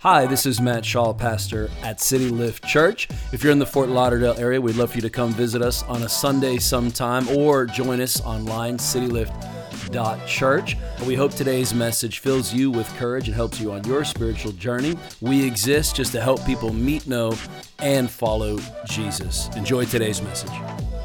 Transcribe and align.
Hi, 0.00 0.26
this 0.26 0.44
is 0.44 0.60
Matt 0.60 0.84
Shaw, 0.84 1.14
pastor 1.14 1.70
at 1.82 2.02
City 2.02 2.28
Lift 2.28 2.66
Church. 2.66 3.08
If 3.32 3.42
you're 3.42 3.50
in 3.50 3.58
the 3.58 3.64
Fort 3.64 3.88
Lauderdale 3.88 4.38
area, 4.38 4.60
we'd 4.60 4.76
love 4.76 4.90
for 4.90 4.96
you 4.96 5.02
to 5.02 5.08
come 5.08 5.32
visit 5.32 5.62
us 5.62 5.82
on 5.84 6.02
a 6.02 6.08
Sunday 6.08 6.58
sometime 6.58 7.26
or 7.30 7.64
join 7.64 8.02
us 8.02 8.20
online, 8.20 8.76
citylift.church. 8.76 10.76
We 11.06 11.14
hope 11.14 11.32
today's 11.32 11.72
message 11.72 12.18
fills 12.18 12.52
you 12.52 12.70
with 12.70 12.86
courage 12.96 13.28
and 13.28 13.34
helps 13.34 13.58
you 13.58 13.72
on 13.72 13.84
your 13.84 14.04
spiritual 14.04 14.52
journey. 14.52 14.98
We 15.22 15.46
exist 15.46 15.96
just 15.96 16.12
to 16.12 16.20
help 16.20 16.44
people 16.44 16.74
meet, 16.74 17.06
know, 17.06 17.34
and 17.78 18.10
follow 18.10 18.58
Jesus. 18.84 19.48
Enjoy 19.56 19.86
today's 19.86 20.20
message. 20.20 20.52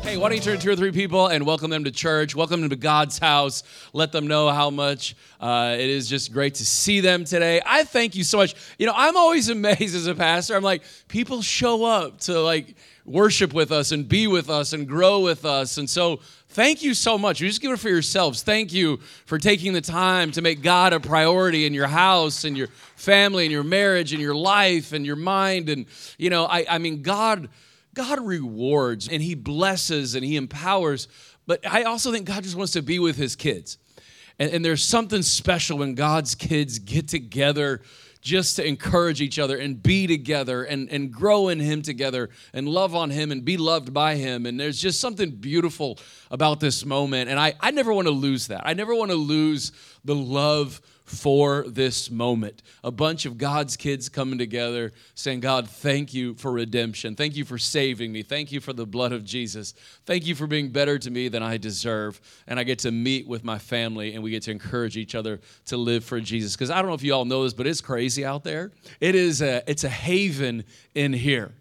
Hey, 0.04 0.18
why 0.18 0.30
don't 0.30 0.38
you 0.38 0.44
turn 0.44 0.60
two 0.60 0.72
or 0.72 0.76
three 0.76 0.92
people 0.92 1.28
and 1.28 1.46
welcome 1.46 1.70
them 1.70 1.84
to 1.84 1.92
church? 1.92 2.36
Welcome 2.36 2.62
them 2.62 2.72
to 2.72 2.76
God's 2.76 3.20
house. 3.20 3.62
Let 3.94 4.12
them 4.12 4.26
know 4.26 4.50
how 4.50 4.72
much 4.72 5.16
uh, 5.40 5.76
it 5.78 5.88
is 5.88 6.10
just 6.10 6.34
great 6.34 6.56
to 6.56 6.66
see 6.66 7.02
them 7.02 7.24
today. 7.24 7.62
I 7.64 7.84
thank 7.84 8.16
you 8.16 8.24
so 8.24 8.40
much. 8.40 8.56
You 8.80 8.88
know, 8.88 8.94
I'm 8.96 9.16
always 9.16 9.50
amazed 9.52 9.95
as 9.95 10.08
a 10.08 10.16
pastor. 10.16 10.56
I'm 10.56 10.64
like, 10.64 10.82
people 11.08 11.44
show 11.44 11.86
up 11.86 12.20
to 12.22 12.42
like 12.42 12.76
worship 13.06 13.54
with 13.54 13.72
us 13.72 13.92
and 13.92 14.09
be 14.09 14.26
with 14.26 14.50
us 14.50 14.73
and 14.73 14.88
grow 14.88 15.20
with 15.20 15.45
us. 15.45 15.78
And 15.78 15.88
so, 15.88 16.20
thank 16.50 16.81
you 16.81 16.95
so 16.95 17.18
much. 17.18 17.40
You 17.40 17.48
just 17.48 17.62
give 17.62 17.72
it 17.72 17.80
for 17.80 17.90
yourselves. 17.90 18.42
Thank 18.42 18.73
you 18.73 18.98
for 19.26 19.38
taking 19.38 19.72
the 19.73 19.81
time 19.81 20.31
to 20.31 20.42
make 20.42 20.64
God 20.64 20.94
a 20.94 21.00
priority 21.00 21.68
in 21.68 21.76
your 21.76 21.88
house 21.88 22.44
and 22.44 22.58
your 22.58 22.68
family 22.95 23.45
and 23.45 23.52
your 23.52 23.64
marriage 23.64 24.14
and 24.14 24.22
your 24.22 24.36
life 24.36 24.94
and 24.94 25.06
your 25.06 25.16
mind. 25.16 25.70
And, 25.70 25.86
you 26.18 26.31
know, 26.31 26.45
I, 26.45 26.66
I 26.68 26.78
mean, 26.80 27.04
God 27.04 27.50
God 27.94 28.20
rewards 28.20 29.08
and 29.08 29.22
He 29.22 29.36
blesses 29.36 30.16
and 30.16 30.23
He 30.23 30.36
empowers, 30.36 31.08
but 31.45 31.66
I 31.68 31.84
also 31.84 32.12
think 32.12 32.26
God 32.26 32.44
just 32.44 32.55
wants 32.55 32.73
to 32.73 32.81
be 32.81 33.00
with 33.00 33.17
His 33.17 33.36
kids. 33.36 33.77
And, 34.40 34.52
and 34.52 34.66
there's 34.66 34.84
something 34.84 35.22
special 35.22 35.77
when 35.77 35.95
God's 35.95 36.36
kids 36.36 36.80
get 36.80 37.08
together 37.08 37.81
just 38.22 38.55
to 38.55 38.66
encourage 38.66 39.20
each 39.20 39.40
other 39.40 39.58
and 39.58 39.81
be 39.81 40.05
together 40.05 40.64
and, 40.64 40.90
and 40.90 41.12
grow 41.12 41.48
in 41.48 41.59
Him 41.59 41.81
together 41.81 42.30
and 42.53 42.69
love 42.69 42.95
on 42.95 43.09
Him 43.09 43.31
and 43.31 43.44
be 43.44 43.58
loved 43.58 43.94
by 43.94 44.16
Him. 44.16 44.45
And 44.45 44.59
there's 44.59 44.80
just 44.80 45.00
something 45.00 45.31
beautiful 45.31 45.97
about 46.30 46.59
this 46.59 46.86
moment. 46.86 47.30
And 47.30 47.39
I, 47.39 47.56
I 47.59 47.72
never 47.72 47.92
want 47.92 48.08
to 48.08 48.14
lose 48.14 48.47
that. 48.47 48.62
I 48.64 48.73
never 48.73 48.94
want 48.95 49.12
to 49.12 49.17
lose 49.17 49.72
the 50.06 50.16
love 50.16 50.81
for 51.12 51.66
this 51.67 52.09
moment. 52.09 52.64
A 52.86 52.92
bunch 52.92 53.26
of 53.26 53.38
God's 53.38 53.76
kids 53.76 54.08
coming 54.08 54.40
together 54.40 54.94
saying, 55.14 55.42
God, 55.42 55.68
thank 55.68 56.14
you 56.14 56.36
for 56.36 56.52
redemption. 56.52 57.16
Thank 57.16 57.36
you 57.36 57.44
for 57.44 57.58
saving 57.58 58.14
me. 58.14 58.23
Thank 58.23 58.52
you 58.52 58.62
for 58.62 58.72
the 58.72 58.86
blood 58.86 59.12
of 59.12 59.26
Jesus. 59.26 59.73
Thank 60.06 60.26
you 60.26 60.36
for 60.36 60.48
being 60.48 60.70
better 60.70 60.98
to 60.98 61.12
me 61.12 61.28
than 61.28 61.44
I 61.44 61.58
deserve. 61.58 62.22
And 62.48 62.58
I 62.58 62.64
get 62.64 62.80
to 62.80 62.92
meet 62.92 63.28
with 63.28 63.44
my 63.44 63.58
family 63.58 64.14
and 64.14 64.23
we 64.23 64.31
get 64.31 64.44
to 64.44 64.52
encourage 64.52 64.95
each 64.95 65.14
other 65.14 65.42
to 65.66 65.76
live 65.76 66.06
for 66.06 66.22
Jesus. 66.22 66.56
Because 66.56 66.72
I 66.72 66.78
don't 66.78 66.88
know 66.88 66.95
if 66.95 67.03
you 67.03 67.14
all 67.14 67.25
know 67.25 67.44
this, 67.44 67.53
but 67.53 67.68
it's 67.68 67.81
crazy 67.81 68.23
out 68.23 68.46
there. 68.46 68.72
It 69.02 69.14
is 69.14 69.42
a, 69.42 69.70
it's 69.70 69.84
a 69.84 69.90
haven 69.90 70.64
in 70.96 71.12
here. 71.12 71.52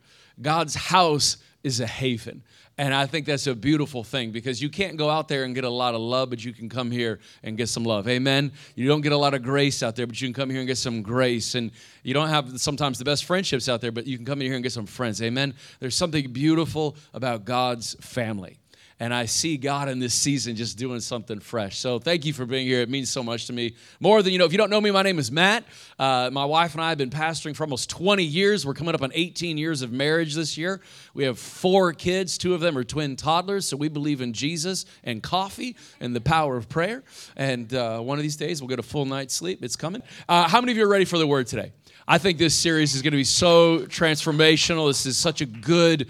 God's 0.40 0.76
house 0.76 1.38
is 1.64 1.80
a 1.80 1.86
haven. 1.86 2.42
And 2.80 2.94
I 2.94 3.04
think 3.04 3.26
that's 3.26 3.46
a 3.46 3.54
beautiful 3.54 4.02
thing 4.02 4.30
because 4.30 4.62
you 4.62 4.70
can't 4.70 4.96
go 4.96 5.10
out 5.10 5.28
there 5.28 5.44
and 5.44 5.54
get 5.54 5.64
a 5.64 5.68
lot 5.68 5.94
of 5.94 6.00
love, 6.00 6.30
but 6.30 6.42
you 6.42 6.54
can 6.54 6.70
come 6.70 6.90
here 6.90 7.20
and 7.42 7.58
get 7.58 7.68
some 7.68 7.84
love. 7.84 8.08
Amen. 8.08 8.52
You 8.74 8.88
don't 8.88 9.02
get 9.02 9.12
a 9.12 9.18
lot 9.18 9.34
of 9.34 9.42
grace 9.42 9.82
out 9.82 9.96
there, 9.96 10.06
but 10.06 10.18
you 10.18 10.26
can 10.26 10.32
come 10.32 10.48
here 10.48 10.60
and 10.60 10.66
get 10.66 10.78
some 10.78 11.02
grace. 11.02 11.56
And 11.56 11.72
you 12.04 12.14
don't 12.14 12.30
have 12.30 12.58
sometimes 12.58 12.98
the 12.98 13.04
best 13.04 13.26
friendships 13.26 13.68
out 13.68 13.82
there, 13.82 13.92
but 13.92 14.06
you 14.06 14.16
can 14.16 14.24
come 14.24 14.40
in 14.40 14.46
here 14.46 14.54
and 14.54 14.62
get 14.62 14.72
some 14.72 14.86
friends. 14.86 15.20
Amen. 15.20 15.52
There's 15.78 15.94
something 15.94 16.32
beautiful 16.32 16.96
about 17.12 17.44
God's 17.44 17.96
family 18.00 18.59
and 19.00 19.14
I 19.14 19.24
see 19.24 19.56
God 19.56 19.88
in 19.88 19.98
this 19.98 20.12
season 20.12 20.54
just 20.54 20.76
doing 20.76 21.00
something 21.00 21.40
fresh. 21.40 21.78
So 21.78 21.98
thank 21.98 22.26
you 22.26 22.34
for 22.34 22.44
being 22.44 22.66
here. 22.66 22.82
It 22.82 22.90
means 22.90 23.08
so 23.08 23.22
much 23.22 23.46
to 23.46 23.54
me. 23.54 23.74
More 23.98 24.22
than 24.22 24.34
you 24.34 24.38
know, 24.38 24.44
if 24.44 24.52
you 24.52 24.58
don't 24.58 24.68
know 24.68 24.80
me, 24.80 24.90
my 24.90 25.02
name 25.02 25.18
is 25.18 25.32
Matt. 25.32 25.64
Uh, 25.98 26.28
my 26.30 26.44
wife 26.44 26.74
and 26.74 26.82
I 26.82 26.90
have 26.90 26.98
been 26.98 27.08
pastoring 27.08 27.56
for 27.56 27.64
almost 27.64 27.88
20 27.88 28.22
years. 28.22 28.66
We're 28.66 28.74
coming 28.74 28.94
up 28.94 29.00
on 29.02 29.10
18 29.14 29.56
years 29.56 29.80
of 29.80 29.90
marriage 29.90 30.34
this 30.34 30.58
year. 30.58 30.82
We 31.14 31.24
have 31.24 31.38
four 31.38 31.94
kids, 31.94 32.36
two 32.36 32.52
of 32.52 32.60
them 32.60 32.76
are 32.76 32.84
twin 32.84 33.16
toddlers. 33.16 33.66
So 33.66 33.78
we 33.78 33.88
believe 33.88 34.20
in 34.20 34.34
Jesus 34.34 34.84
and 35.02 35.22
coffee 35.22 35.76
and 35.98 36.14
the 36.14 36.20
power 36.20 36.58
of 36.58 36.68
prayer. 36.68 37.02
And 37.36 37.72
uh, 37.72 38.00
one 38.00 38.18
of 38.18 38.22
these 38.22 38.36
days, 38.36 38.60
we'll 38.60 38.68
get 38.68 38.78
a 38.78 38.82
full 38.82 39.06
night's 39.06 39.32
sleep. 39.32 39.64
It's 39.64 39.76
coming. 39.76 40.02
Uh, 40.28 40.46
how 40.46 40.60
many 40.60 40.72
of 40.72 40.78
you 40.78 40.84
are 40.84 40.88
ready 40.88 41.06
for 41.06 41.16
the 41.16 41.26
word 41.26 41.46
today? 41.46 41.72
I 42.06 42.18
think 42.18 42.38
this 42.38 42.54
series 42.54 42.94
is 42.94 43.02
going 43.02 43.12
to 43.12 43.16
be 43.18 43.24
so 43.24 43.80
transformational. 43.86 44.90
This 44.90 45.06
is 45.06 45.16
such 45.16 45.40
a 45.40 45.46
good 45.46 46.08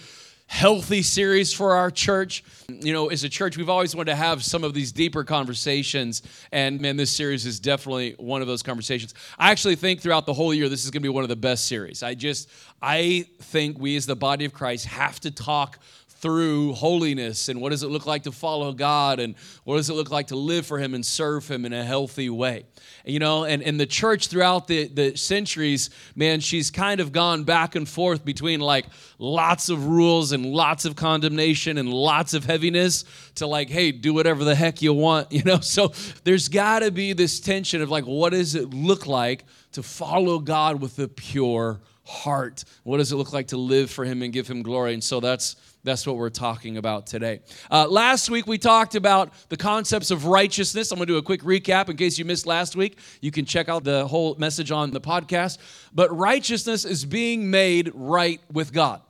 healthy 0.50 1.00
series 1.00 1.52
for 1.52 1.76
our 1.76 1.92
church. 1.92 2.42
You 2.68 2.92
know, 2.92 3.08
as 3.08 3.22
a 3.22 3.28
church, 3.28 3.56
we've 3.56 3.68
always 3.68 3.94
wanted 3.94 4.10
to 4.10 4.16
have 4.16 4.42
some 4.42 4.64
of 4.64 4.74
these 4.74 4.90
deeper 4.90 5.22
conversations, 5.22 6.22
and 6.50 6.80
man, 6.80 6.96
this 6.96 7.12
series 7.12 7.46
is 7.46 7.60
definitely 7.60 8.16
one 8.18 8.42
of 8.42 8.48
those 8.48 8.60
conversations. 8.60 9.14
I 9.38 9.52
actually 9.52 9.76
think 9.76 10.00
throughout 10.00 10.26
the 10.26 10.34
whole 10.34 10.52
year, 10.52 10.68
this 10.68 10.84
is 10.84 10.90
going 10.90 11.02
to 11.02 11.06
be 11.06 11.08
one 11.08 11.22
of 11.22 11.28
the 11.28 11.36
best 11.36 11.66
series. 11.66 12.02
I 12.02 12.14
just, 12.14 12.50
I 12.82 13.26
think 13.38 13.78
we 13.78 13.94
as 13.94 14.06
the 14.06 14.16
body 14.16 14.44
of 14.44 14.52
Christ 14.52 14.86
have 14.86 15.20
to 15.20 15.30
talk 15.30 15.78
through 16.20 16.74
holiness 16.74 17.48
and 17.48 17.60
what 17.60 17.70
does 17.70 17.82
it 17.82 17.88
look 17.88 18.06
like 18.06 18.24
to 18.24 18.32
follow 18.32 18.72
God 18.72 19.20
and 19.20 19.34
what 19.64 19.76
does 19.76 19.88
it 19.88 19.94
look 19.94 20.10
like 20.10 20.26
to 20.28 20.36
live 20.36 20.66
for 20.66 20.78
Him 20.78 20.94
and 20.94 21.04
serve 21.04 21.48
Him 21.48 21.64
in 21.64 21.72
a 21.72 21.84
healthy 21.84 22.28
way. 22.28 22.66
You 23.04 23.18
know, 23.18 23.44
and, 23.44 23.62
and 23.62 23.80
the 23.80 23.86
church 23.86 24.28
throughout 24.28 24.66
the, 24.66 24.88
the 24.88 25.16
centuries, 25.16 25.90
man, 26.14 26.40
she's 26.40 26.70
kind 26.70 27.00
of 27.00 27.12
gone 27.12 27.44
back 27.44 27.74
and 27.74 27.88
forth 27.88 28.24
between 28.24 28.60
like 28.60 28.86
lots 29.18 29.70
of 29.70 29.86
rules 29.86 30.32
and 30.32 30.44
lots 30.46 30.84
of 30.84 30.94
condemnation 30.96 31.78
and 31.78 31.92
lots 31.92 32.34
of 32.34 32.44
heaviness 32.44 33.04
to 33.36 33.46
like, 33.46 33.70
hey, 33.70 33.90
do 33.90 34.12
whatever 34.12 34.44
the 34.44 34.54
heck 34.54 34.82
you 34.82 34.92
want, 34.92 35.32
you 35.32 35.42
know? 35.42 35.60
So 35.60 35.92
there's 36.24 36.48
got 36.48 36.80
to 36.80 36.90
be 36.90 37.14
this 37.14 37.40
tension 37.40 37.80
of 37.80 37.90
like, 37.90 38.04
what 38.04 38.30
does 38.30 38.54
it 38.54 38.74
look 38.74 39.06
like 39.06 39.44
to 39.72 39.82
follow 39.82 40.38
God 40.38 40.82
with 40.82 40.98
a 40.98 41.08
pure 41.08 41.80
heart? 42.04 42.64
What 42.82 42.98
does 42.98 43.12
it 43.12 43.16
look 43.16 43.32
like 43.32 43.48
to 43.48 43.56
live 43.56 43.90
for 43.90 44.04
Him 44.04 44.22
and 44.22 44.32
give 44.32 44.48
Him 44.48 44.62
glory? 44.62 44.94
And 44.94 45.02
so 45.02 45.20
that's 45.20 45.56
that's 45.82 46.06
what 46.06 46.16
we're 46.16 46.30
talking 46.30 46.76
about 46.76 47.06
today. 47.06 47.40
Uh, 47.70 47.86
last 47.88 48.28
week, 48.28 48.46
we 48.46 48.58
talked 48.58 48.94
about 48.94 49.32
the 49.48 49.56
concepts 49.56 50.10
of 50.10 50.26
righteousness. 50.26 50.90
I'm 50.90 50.98
going 50.98 51.06
to 51.06 51.14
do 51.14 51.18
a 51.18 51.22
quick 51.22 51.42
recap 51.42 51.88
in 51.88 51.96
case 51.96 52.18
you 52.18 52.24
missed 52.24 52.46
last 52.46 52.76
week. 52.76 52.98
You 53.20 53.30
can 53.30 53.46
check 53.46 53.68
out 53.68 53.84
the 53.84 54.06
whole 54.06 54.34
message 54.36 54.70
on 54.70 54.90
the 54.90 55.00
podcast. 55.00 55.58
But 55.94 56.14
righteousness 56.16 56.84
is 56.84 57.04
being 57.04 57.50
made 57.50 57.90
right 57.94 58.40
with 58.52 58.72
God. 58.72 59.00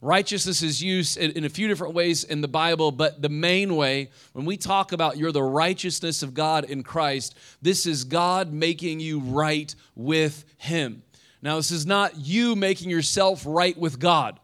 Righteousness 0.00 0.62
is 0.62 0.82
used 0.82 1.16
in, 1.16 1.44
a 1.44 1.48
few 1.48 1.68
different 1.68 1.94
ways 1.94 2.24
in 2.24 2.40
the 2.40 2.48
Bible, 2.48 2.90
but 2.90 3.22
the 3.22 3.28
main 3.28 3.76
way, 3.76 4.10
when 4.32 4.44
we 4.44 4.56
talk 4.56 4.90
about 4.90 5.16
you're 5.16 5.30
the 5.30 5.42
righteousness 5.42 6.24
of 6.24 6.34
God 6.34 6.64
in 6.64 6.82
Christ, 6.82 7.36
this 7.62 7.86
is 7.86 8.02
God 8.02 8.52
making 8.52 8.98
you 8.98 9.20
right 9.20 9.72
with 9.94 10.44
Him. 10.56 11.04
Now, 11.40 11.56
this 11.56 11.70
is 11.70 11.86
not 11.86 12.16
you 12.18 12.56
making 12.56 12.90
yourself 12.90 13.44
right 13.46 13.78
with 13.78 14.00
God. 14.00 14.40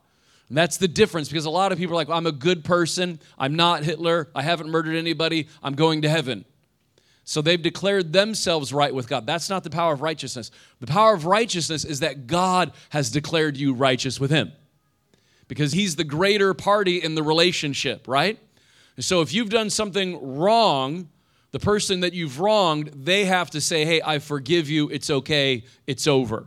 And 0.49 0.57
that's 0.57 0.79
the 0.79 0.89
difference 0.89 1.29
because 1.29 1.45
a 1.45 1.51
lot 1.51 1.73
of 1.73 1.79
people 1.79 1.95
are 1.95 1.97
like, 1.97 2.09
I'm 2.09 2.27
a 2.27 2.33
good 2.33 2.65
person. 2.65 3.21
I'm 3.39 3.55
not 3.55 3.85
Hitler. 3.85 4.29
I 4.35 4.43
haven't 4.43 4.71
murdered 4.71 4.97
anybody. 4.97 5.49
I'm 5.63 5.75
going 5.75 6.03
to 6.03 6.09
heaven. 6.09 6.45
So 7.25 7.43
they've 7.43 7.61
declared 7.61 8.15
themselves 8.15 8.73
right 8.73 8.95
with 8.95 9.07
God. 9.07 9.27
That's 9.27 9.51
not 9.51 9.63
the 9.63 9.69
power 9.69 9.93
of 9.93 10.01
righteousness. 10.01 10.51
The 10.81 10.87
power 10.87 11.13
of 11.13 11.27
righteousness 11.27 11.85
is 11.85 12.01
that 12.01 12.27
God 12.27 12.73
has 12.89 13.11
declared 13.11 13.59
you 13.59 13.75
righteous 13.75 14.19
with 14.19 14.31
Him 14.31 14.53
because 15.47 15.73
He's 15.73 15.97
the 15.97 16.05
greater 16.05 16.55
party 16.55 17.03
in 17.03 17.15
the 17.15 17.23
relationship, 17.23 18.09
right? 18.09 18.39
And 18.97 19.05
so 19.05 19.21
if 19.21 19.35
you've 19.35 19.51
done 19.51 19.69
something 19.69 20.39
wrong, 20.39 21.11
the 21.51 21.59
person 21.59 22.01
that 22.01 22.15
you've 22.15 22.41
wronged, 22.41 22.93
they 22.95 23.27
have 23.27 23.51
to 23.51 23.61
say, 23.61 23.85
Hey, 23.85 24.01
I 24.03 24.21
forgive 24.21 24.71
you. 24.71 24.89
It's 24.89 25.11
okay. 25.11 25.65
It's 25.87 26.07
over. 26.07 26.47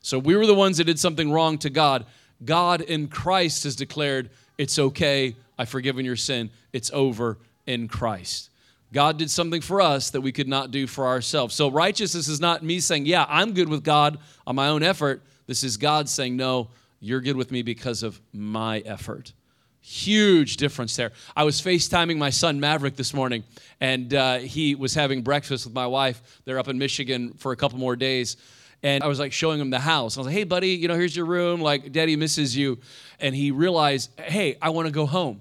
So 0.00 0.20
we 0.20 0.36
were 0.36 0.46
the 0.46 0.54
ones 0.54 0.76
that 0.76 0.84
did 0.84 1.00
something 1.00 1.32
wrong 1.32 1.58
to 1.58 1.70
God. 1.70 2.06
God 2.44 2.80
in 2.80 3.08
Christ 3.08 3.64
has 3.64 3.76
declared, 3.76 4.30
it's 4.58 4.78
okay, 4.78 5.36
I've 5.58 5.68
forgiven 5.68 6.04
your 6.04 6.16
sin, 6.16 6.50
it's 6.72 6.90
over 6.92 7.38
in 7.66 7.88
Christ. 7.88 8.50
God 8.92 9.18
did 9.18 9.30
something 9.30 9.60
for 9.60 9.80
us 9.80 10.10
that 10.10 10.20
we 10.20 10.30
could 10.30 10.46
not 10.46 10.70
do 10.70 10.86
for 10.86 11.06
ourselves. 11.06 11.54
So 11.54 11.68
righteousness 11.70 12.28
is 12.28 12.40
not 12.40 12.62
me 12.62 12.78
saying, 12.78 13.06
yeah, 13.06 13.26
I'm 13.28 13.52
good 13.52 13.68
with 13.68 13.82
God 13.82 14.18
on 14.46 14.54
my 14.54 14.68
own 14.68 14.84
effort. 14.84 15.22
This 15.46 15.64
is 15.64 15.76
God 15.76 16.08
saying, 16.08 16.36
no, 16.36 16.68
you're 17.00 17.20
good 17.20 17.36
with 17.36 17.50
me 17.50 17.62
because 17.62 18.02
of 18.02 18.20
my 18.32 18.78
effort. 18.80 19.32
Huge 19.80 20.56
difference 20.56 20.96
there. 20.96 21.12
I 21.36 21.44
was 21.44 21.60
FaceTiming 21.60 22.16
my 22.16 22.30
son 22.30 22.60
Maverick 22.60 22.96
this 22.96 23.12
morning, 23.12 23.44
and 23.80 24.14
uh, 24.14 24.38
he 24.38 24.74
was 24.74 24.94
having 24.94 25.22
breakfast 25.22 25.66
with 25.66 25.74
my 25.74 25.86
wife. 25.86 26.40
They're 26.44 26.58
up 26.58 26.68
in 26.68 26.78
Michigan 26.78 27.32
for 27.34 27.52
a 27.52 27.56
couple 27.56 27.78
more 27.78 27.96
days 27.96 28.36
and 28.84 29.02
I 29.02 29.06
was 29.06 29.18
like 29.18 29.32
showing 29.32 29.58
him 29.58 29.70
the 29.70 29.78
house. 29.78 30.18
I 30.18 30.20
was 30.20 30.26
like, 30.26 30.36
hey, 30.36 30.44
buddy, 30.44 30.68
you 30.68 30.88
know, 30.88 30.94
here's 30.94 31.16
your 31.16 31.24
room. 31.24 31.62
Like, 31.62 31.90
daddy 31.90 32.16
misses 32.16 32.54
you. 32.54 32.78
And 33.18 33.34
he 33.34 33.50
realized, 33.50 34.10
hey, 34.20 34.58
I 34.60 34.68
want 34.70 34.86
to 34.86 34.92
go 34.92 35.06
home. 35.06 35.40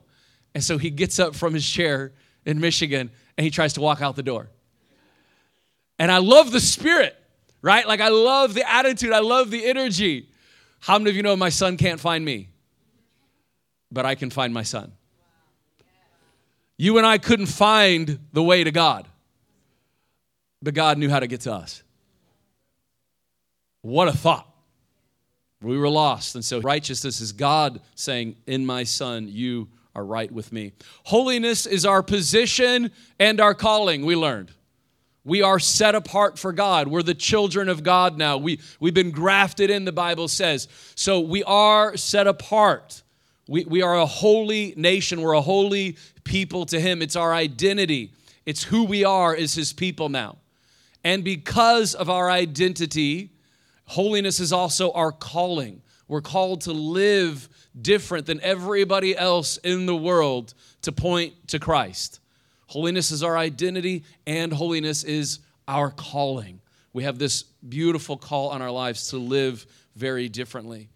And 0.56 0.64
so 0.64 0.78
he 0.78 0.90
gets 0.90 1.20
up 1.20 1.36
from 1.36 1.54
his 1.54 1.70
chair 1.70 2.14
in 2.46 2.62
Michigan 2.62 3.12
and 3.38 3.44
he 3.44 3.52
tries 3.52 3.74
to 3.74 3.82
walk 3.82 4.02
out 4.02 4.16
the 4.16 4.24
door. 4.24 4.50
And 6.00 6.10
I 6.10 6.20
love 6.20 6.54
the 6.54 6.62
spirit, 6.62 7.18
right? 7.62 7.86
Like, 7.86 8.00
I 8.00 8.08
love 8.08 8.54
the 8.54 8.68
attitude, 8.68 9.12
I 9.12 9.20
love 9.20 9.52
the 9.52 9.66
energy. 9.66 10.30
How 10.80 10.98
many 10.98 11.10
of 11.10 11.18
you 11.18 11.22
know 11.22 11.36
my 11.36 11.50
son 11.50 11.76
can't 11.76 12.00
find 12.00 12.24
me? 12.24 12.48
But 13.92 14.06
I 14.06 14.16
can 14.16 14.30
find 14.30 14.54
my 14.54 14.64
son. 14.64 14.94
You 16.78 16.98
and 16.98 17.06
I 17.06 17.18
couldn't 17.18 17.48
find 17.48 18.20
the 18.32 18.42
way 18.42 18.64
to 18.64 18.72
God, 18.72 19.06
but 20.62 20.74
God 20.74 20.98
knew 20.98 21.10
how 21.10 21.20
to 21.20 21.28
get 21.28 21.42
to 21.42 21.52
us. 21.52 21.84
What 23.84 24.08
a 24.08 24.14
thought. 24.14 24.48
We 25.62 25.78
were 25.78 25.90
lost. 25.90 26.36
And 26.36 26.44
so 26.44 26.60
righteousness 26.60 27.22
is 27.22 27.32
God 27.32 27.82
saying, 27.96 28.38
In 28.48 28.66
my 28.66 28.84
Son, 28.86 29.28
you 29.30 29.68
are 29.94 30.04
right 30.04 30.32
with 30.32 30.52
me. 30.52 30.72
Holiness 31.04 31.66
is 31.66 31.86
our 31.86 32.02
position 32.02 32.92
and 33.20 33.40
our 33.40 33.54
calling, 33.54 34.06
we 34.06 34.16
learned. 34.16 34.52
We 35.26 35.42
are 35.42 35.60
set 35.60 35.96
apart 35.96 36.40
for 36.40 36.52
God. 36.52 36.88
We're 36.88 37.04
the 37.04 37.14
children 37.14 37.70
of 37.70 37.84
God 37.84 38.18
now. 38.18 38.38
We, 38.38 38.60
we've 38.80 38.94
been 38.94 39.12
grafted 39.12 39.70
in, 39.70 39.86
the 39.86 39.92
Bible 39.92 40.28
says. 40.28 40.68
So 40.96 41.20
we 41.20 41.44
are 41.44 41.96
set 41.96 42.26
apart. 42.26 43.04
We, 43.48 43.66
we 43.66 43.82
are 43.82 43.98
a 43.98 44.06
holy 44.06 44.74
nation. 44.76 45.22
We're 45.22 45.34
a 45.34 45.42
holy 45.42 45.98
people 46.24 46.66
to 46.68 46.80
Him. 46.80 47.02
It's 47.02 47.16
our 47.16 47.34
identity, 47.34 48.14
it's 48.46 48.64
who 48.64 48.86
we 48.86 49.04
are 49.04 49.36
as 49.36 49.54
His 49.54 49.74
people 49.74 50.10
now. 50.10 50.38
And 51.06 51.24
because 51.24 51.96
of 51.96 52.10
our 52.10 52.32
identity, 52.32 53.33
holiness 53.86 54.40
is 54.40 54.54
also 54.54 54.92
our 54.92 55.12
calling. 55.12 55.82
We're 56.08 56.22
called 56.22 56.62
to 56.62 56.74
live 56.74 57.50
different 57.80 58.26
than 58.26 58.42
everybody 58.42 59.18
else 59.18 59.58
in 59.58 59.86
the 59.86 59.96
world 59.96 60.54
to 60.84 60.92
point 60.92 61.34
to 61.50 61.60
Christ. 61.60 62.20
Holiness 62.68 63.12
is 63.12 63.24
our 63.24 63.38
identity, 63.38 64.04
and 64.26 64.52
holiness 64.52 65.04
is 65.04 65.40
our 65.68 65.90
calling. 65.92 66.60
We 66.92 67.04
have 67.04 67.18
this 67.18 67.44
beautiful 67.68 68.18
call 68.18 68.50
on 68.50 68.62
our 68.62 68.72
lives 68.72 69.10
to 69.10 69.18
live 69.18 69.66
very 69.96 70.30
differently. 70.30 70.90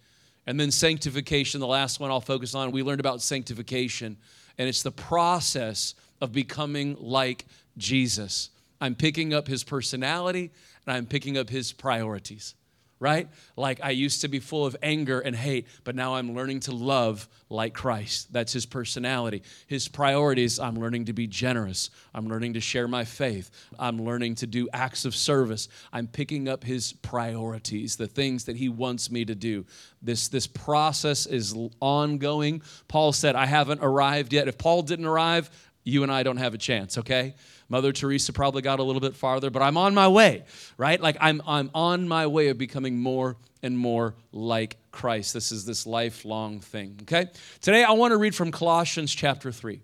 And 0.45 0.59
then 0.59 0.71
sanctification, 0.71 1.59
the 1.59 1.67
last 1.67 1.99
one 1.99 2.09
I'll 2.09 2.21
focus 2.21 2.55
on. 2.55 2.71
We 2.71 2.83
learned 2.83 2.99
about 2.99 3.21
sanctification, 3.21 4.17
and 4.57 4.69
it's 4.69 4.83
the 4.83 4.91
process 4.91 5.95
of 6.21 6.31
becoming 6.31 6.95
like 6.99 7.45
Jesus. 7.77 8.49
I'm 8.79 8.95
picking 8.95 9.33
up 9.33 9.47
his 9.47 9.63
personality 9.63 10.51
and 10.85 10.95
I'm 10.95 11.05
picking 11.05 11.37
up 11.37 11.49
his 11.49 11.73
priorities 11.73 12.55
right? 12.99 13.27
Like 13.55 13.79
I 13.83 13.91
used 13.91 14.21
to 14.21 14.27
be 14.27 14.39
full 14.39 14.65
of 14.65 14.75
anger 14.81 15.19
and 15.19 15.35
hate, 15.35 15.67
but 15.83 15.95
now 15.95 16.15
I'm 16.15 16.33
learning 16.33 16.61
to 16.61 16.71
love 16.71 17.27
like 17.49 17.73
Christ. 17.73 18.33
That's 18.33 18.53
his 18.53 18.65
personality. 18.65 19.43
His 19.67 19.87
priorities 19.87 20.59
I'm 20.59 20.75
learning 20.75 21.05
to 21.05 21.13
be 21.13 21.27
generous. 21.27 21.89
I'm 22.13 22.27
learning 22.27 22.53
to 22.53 22.61
share 22.61 22.87
my 22.87 23.05
faith. 23.05 23.51
I'm 23.77 24.03
learning 24.03 24.35
to 24.35 24.47
do 24.47 24.67
acts 24.73 25.05
of 25.05 25.15
service. 25.15 25.69
I'm 25.93 26.07
picking 26.07 26.49
up 26.49 26.63
his 26.63 26.93
priorities, 26.93 27.95
the 27.95 28.07
things 28.07 28.45
that 28.45 28.55
he 28.55 28.69
wants 28.69 29.11
me 29.11 29.25
to 29.25 29.35
do. 29.35 29.65
This, 30.01 30.27
this 30.27 30.47
process 30.47 31.25
is 31.25 31.55
ongoing. 31.79 32.61
Paul 32.87 33.13
said, 33.13 33.35
I 33.35 33.45
haven't 33.45 33.81
arrived 33.83 34.33
yet. 34.33 34.47
If 34.47 34.57
Paul 34.57 34.81
didn't 34.81 35.05
arrive, 35.05 35.49
you 35.87 36.03
and 36.03 36.11
I 36.11 36.23
don't 36.23 36.37
have 36.37 36.53
a 36.53 36.57
chance, 36.57 36.97
okay? 36.97 37.35
Mother 37.69 37.91
Teresa 37.91 38.31
probably 38.33 38.61
got 38.61 38.79
a 38.79 38.83
little 38.83 39.01
bit 39.01 39.15
farther, 39.15 39.49
but 39.49 39.61
I'm 39.61 39.77
on 39.77 39.93
my 39.93 40.07
way, 40.07 40.45
right? 40.77 40.99
Like 40.99 41.17
I'm, 41.19 41.41
I'm 41.45 41.69
on 41.73 42.07
my 42.07 42.27
way 42.27 42.47
of 42.47 42.57
becoming 42.57 42.97
more 42.97 43.37
and 43.61 43.77
more 43.77 44.15
like 44.31 44.77
Christ. 44.91 45.33
This 45.33 45.51
is 45.51 45.65
this 45.65 45.85
lifelong 45.85 46.59
thing, 46.59 46.97
okay? 47.03 47.27
Today 47.61 47.83
I 47.83 47.91
want 47.91 48.11
to 48.11 48.17
read 48.17 48.35
from 48.35 48.51
Colossians 48.51 49.13
chapter 49.13 49.51
3. 49.51 49.81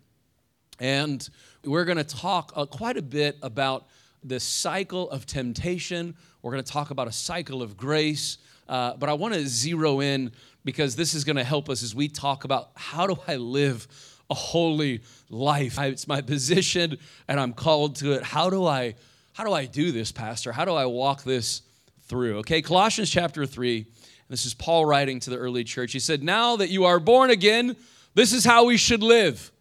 And 0.80 1.28
we're 1.64 1.86
going 1.86 1.98
to 1.98 2.04
talk 2.04 2.52
uh, 2.56 2.66
quite 2.66 2.98
a 2.98 3.02
bit 3.02 3.38
about 3.42 3.88
the 4.24 4.40
cycle 4.40 5.10
of 5.10 5.26
temptation. 5.26 6.16
We're 6.42 6.52
going 6.52 6.64
to 6.64 6.72
talk 6.72 6.92
about 6.92 7.08
a 7.08 7.12
cycle 7.12 7.62
of 7.62 7.78
grace. 7.78 8.38
Uh, 8.68 8.96
but 8.96 9.10
I 9.10 9.14
want 9.14 9.34
to 9.34 9.46
zero 9.48 10.00
in 10.00 10.32
because 10.64 10.96
this 10.96 11.14
is 11.14 11.24
going 11.24 11.36
to 11.36 11.44
help 11.44 11.70
us 11.70 11.84
as 11.84 11.94
we 11.94 12.08
talk 12.08 12.44
about 12.46 12.72
how 12.76 13.06
do 13.08 13.18
I 13.28 13.36
live 13.36 13.88
a 14.34 14.36
holy 14.36 15.02
life. 15.30 15.78
It's 15.80 16.08
my 16.08 16.22
position 16.22 16.98
and 17.28 17.40
I'm 17.40 17.54
called 17.54 17.98
to 17.98 18.14
it. 18.14 18.24
How 18.24 18.50
do 18.50 18.66
I 18.66 18.96
how 19.34 19.44
do 19.44 19.54
I 19.54 19.66
do 19.66 19.92
this, 19.92 20.12
pastor? 20.12 20.52
How 20.52 20.66
do 20.66 20.74
I 20.74 20.86
walk 20.86 21.24
this 21.24 21.62
through? 22.08 22.40
Okay, 22.40 22.62
Colossians 22.62 23.10
chapter 23.10 23.46
3. 23.46 23.86
This 24.30 24.48
is 24.48 24.56
Paul 24.56 24.86
writing 24.86 25.20
to 25.22 25.30
the 25.30 25.38
early 25.38 25.64
church. 25.64 25.92
He 25.92 26.00
said, 26.00 26.24
"Now 26.24 26.56
that 26.56 26.70
you 26.70 26.86
are 26.86 27.00
born 27.00 27.30
again, 27.30 27.76
this 28.16 28.34
is 28.34 28.44
how 28.44 28.66
we 28.66 28.78
should 28.78 29.04
live." 29.04 29.52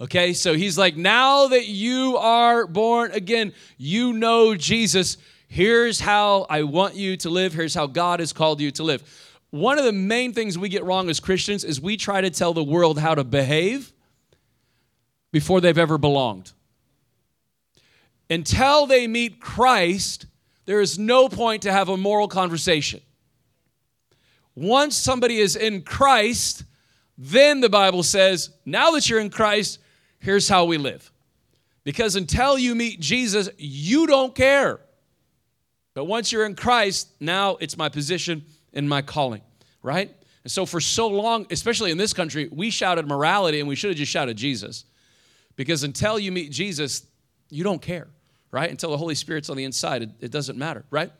Okay? 0.00 0.32
So 0.32 0.54
he's 0.54 0.76
like, 0.76 0.96
"Now 0.96 1.46
that 1.46 1.66
you 1.66 2.16
are 2.16 2.66
born 2.66 3.12
again, 3.12 3.52
you 3.78 4.12
know 4.12 4.56
Jesus. 4.56 5.16
Here's 5.46 6.00
how 6.00 6.46
I 6.50 6.64
want 6.64 6.96
you 6.96 7.16
to 7.18 7.30
live. 7.30 7.52
Here's 7.52 7.74
how 7.74 7.86
God 7.86 8.18
has 8.18 8.32
called 8.32 8.60
you 8.60 8.72
to 8.72 8.82
live." 8.82 9.04
One 9.52 9.78
of 9.78 9.84
the 9.84 9.92
main 9.92 10.32
things 10.32 10.56
we 10.56 10.70
get 10.70 10.82
wrong 10.82 11.10
as 11.10 11.20
Christians 11.20 11.62
is 11.62 11.78
we 11.78 11.98
try 11.98 12.22
to 12.22 12.30
tell 12.30 12.54
the 12.54 12.64
world 12.64 12.98
how 12.98 13.14
to 13.14 13.22
behave 13.22 13.92
before 15.30 15.60
they've 15.60 15.76
ever 15.76 15.98
belonged. 15.98 16.52
Until 18.30 18.86
they 18.86 19.06
meet 19.06 19.40
Christ, 19.40 20.24
there 20.64 20.80
is 20.80 20.98
no 20.98 21.28
point 21.28 21.62
to 21.62 21.72
have 21.72 21.90
a 21.90 21.98
moral 21.98 22.28
conversation. 22.28 23.02
Once 24.54 24.96
somebody 24.96 25.36
is 25.36 25.54
in 25.54 25.82
Christ, 25.82 26.64
then 27.18 27.60
the 27.60 27.68
Bible 27.68 28.02
says, 28.02 28.50
now 28.64 28.90
that 28.92 29.10
you're 29.10 29.20
in 29.20 29.28
Christ, 29.28 29.80
here's 30.18 30.48
how 30.48 30.64
we 30.64 30.78
live. 30.78 31.12
Because 31.84 32.16
until 32.16 32.58
you 32.58 32.74
meet 32.74 33.00
Jesus, 33.00 33.50
you 33.58 34.06
don't 34.06 34.34
care. 34.34 34.80
But 35.92 36.06
once 36.06 36.32
you're 36.32 36.46
in 36.46 36.54
Christ, 36.54 37.10
now 37.20 37.56
it's 37.56 37.76
my 37.76 37.90
position 37.90 38.46
in 38.72 38.88
my 38.88 39.02
calling, 39.02 39.42
right? 39.82 40.14
And 40.44 40.50
so 40.50 40.66
for 40.66 40.80
so 40.80 41.08
long, 41.08 41.46
especially 41.50 41.90
in 41.90 41.98
this 41.98 42.12
country, 42.12 42.48
we 42.50 42.70
shouted 42.70 43.06
morality 43.06 43.60
and 43.60 43.68
we 43.68 43.76
should 43.76 43.90
have 43.90 43.96
just 43.96 44.10
shouted 44.10 44.36
Jesus. 44.36 44.84
Because 45.56 45.84
until 45.84 46.18
you 46.18 46.32
meet 46.32 46.50
Jesus, 46.50 47.06
you 47.50 47.62
don't 47.62 47.82
care, 47.82 48.08
right? 48.50 48.70
Until 48.70 48.90
the 48.90 48.96
Holy 48.96 49.14
Spirit's 49.14 49.50
on 49.50 49.56
the 49.56 49.64
inside, 49.64 50.02
it, 50.02 50.10
it 50.20 50.30
doesn't 50.30 50.58
matter, 50.58 50.84
right? 50.90 51.12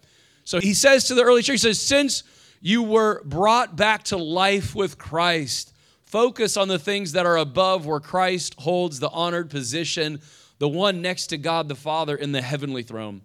So 0.44 0.58
he 0.58 0.74
says 0.74 1.04
to 1.04 1.14
the 1.14 1.22
early 1.22 1.42
church, 1.42 1.54
he 1.54 1.58
says, 1.58 1.80
since 1.80 2.24
you 2.60 2.82
were 2.82 3.22
brought 3.24 3.76
back 3.76 4.04
to 4.04 4.16
life 4.16 4.74
with 4.74 4.98
Christ, 4.98 5.74
focus 6.04 6.56
on 6.56 6.68
the 6.68 6.78
things 6.78 7.12
that 7.12 7.26
are 7.26 7.36
above 7.36 7.86
where 7.86 8.00
Christ 8.00 8.54
holds 8.58 8.98
the 8.98 9.10
honored 9.10 9.50
position, 9.50 10.20
the 10.58 10.68
one 10.68 11.02
next 11.02 11.28
to 11.28 11.38
God 11.38 11.68
the 11.68 11.74
Father 11.74 12.16
in 12.16 12.32
the 12.32 12.42
heavenly 12.42 12.82
throne. 12.82 13.22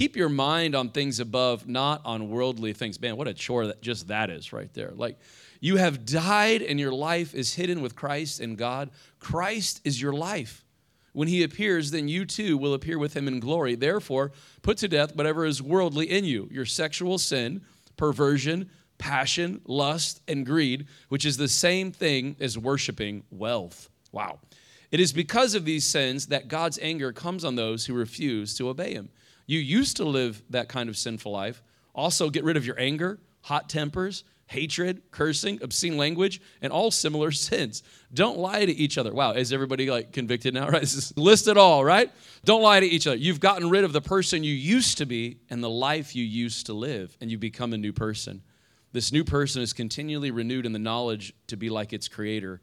Keep 0.00 0.16
your 0.16 0.30
mind 0.30 0.74
on 0.74 0.88
things 0.88 1.20
above, 1.20 1.68
not 1.68 2.00
on 2.06 2.30
worldly 2.30 2.72
things. 2.72 2.98
Man, 2.98 3.18
what 3.18 3.28
a 3.28 3.34
chore 3.34 3.66
that 3.66 3.82
just 3.82 4.08
that 4.08 4.30
is 4.30 4.50
right 4.50 4.72
there. 4.72 4.92
Like 4.94 5.18
you 5.60 5.76
have 5.76 6.06
died 6.06 6.62
and 6.62 6.80
your 6.80 6.90
life 6.90 7.34
is 7.34 7.52
hidden 7.52 7.82
with 7.82 7.96
Christ 7.96 8.40
in 8.40 8.56
God. 8.56 8.88
Christ 9.18 9.82
is 9.84 10.00
your 10.00 10.14
life. 10.14 10.64
When 11.12 11.28
he 11.28 11.42
appears, 11.42 11.90
then 11.90 12.08
you 12.08 12.24
too 12.24 12.56
will 12.56 12.72
appear 12.72 12.98
with 12.98 13.14
him 13.14 13.28
in 13.28 13.40
glory. 13.40 13.74
Therefore, 13.74 14.32
put 14.62 14.78
to 14.78 14.88
death 14.88 15.14
whatever 15.14 15.44
is 15.44 15.60
worldly 15.60 16.10
in 16.10 16.24
you 16.24 16.48
your 16.50 16.64
sexual 16.64 17.18
sin, 17.18 17.60
perversion, 17.98 18.70
passion, 18.96 19.60
lust, 19.66 20.22
and 20.26 20.46
greed, 20.46 20.86
which 21.10 21.26
is 21.26 21.36
the 21.36 21.46
same 21.46 21.92
thing 21.92 22.36
as 22.40 22.56
worshiping 22.56 23.22
wealth. 23.30 23.90
Wow. 24.12 24.38
It 24.90 24.98
is 24.98 25.12
because 25.12 25.54
of 25.54 25.66
these 25.66 25.84
sins 25.84 26.28
that 26.28 26.48
God's 26.48 26.78
anger 26.80 27.12
comes 27.12 27.44
on 27.44 27.56
those 27.56 27.84
who 27.84 27.92
refuse 27.92 28.56
to 28.56 28.70
obey 28.70 28.94
him. 28.94 29.10
You 29.50 29.58
used 29.58 29.96
to 29.96 30.04
live 30.04 30.44
that 30.50 30.68
kind 30.68 30.88
of 30.88 30.96
sinful 30.96 31.32
life. 31.32 31.60
Also, 31.92 32.30
get 32.30 32.44
rid 32.44 32.56
of 32.56 32.64
your 32.64 32.78
anger, 32.78 33.18
hot 33.40 33.68
tempers, 33.68 34.22
hatred, 34.46 35.02
cursing, 35.10 35.58
obscene 35.60 35.96
language, 35.96 36.40
and 36.62 36.72
all 36.72 36.92
similar 36.92 37.32
sins. 37.48 37.82
Don't 38.14 38.38
lie 38.38 38.64
to 38.64 38.72
each 38.72 38.96
other. 38.96 39.12
Wow, 39.12 39.32
is 39.32 39.52
everybody 39.52 39.90
like 39.90 40.12
convicted 40.12 40.54
now? 40.54 40.68
Right? 40.70 40.82
This 40.82 40.94
is 40.94 41.16
list 41.16 41.48
it 41.48 41.56
all, 41.56 41.84
right? 41.84 42.12
Don't 42.44 42.62
lie 42.62 42.78
to 42.78 42.86
each 42.86 43.08
other. 43.08 43.16
You've 43.16 43.40
gotten 43.40 43.68
rid 43.70 43.82
of 43.82 43.92
the 43.92 44.00
person 44.00 44.44
you 44.44 44.54
used 44.54 44.98
to 44.98 45.04
be 45.04 45.38
and 45.50 45.64
the 45.64 45.68
life 45.68 46.14
you 46.14 46.22
used 46.22 46.66
to 46.66 46.72
live, 46.72 47.16
and 47.20 47.28
you 47.28 47.36
become 47.36 47.72
a 47.72 47.76
new 47.76 47.92
person. 47.92 48.42
This 48.92 49.10
new 49.10 49.24
person 49.24 49.62
is 49.62 49.72
continually 49.72 50.30
renewed 50.30 50.64
in 50.64 50.72
the 50.72 50.78
knowledge 50.78 51.34
to 51.48 51.56
be 51.56 51.70
like 51.70 51.92
its 51.92 52.06
creator. 52.06 52.60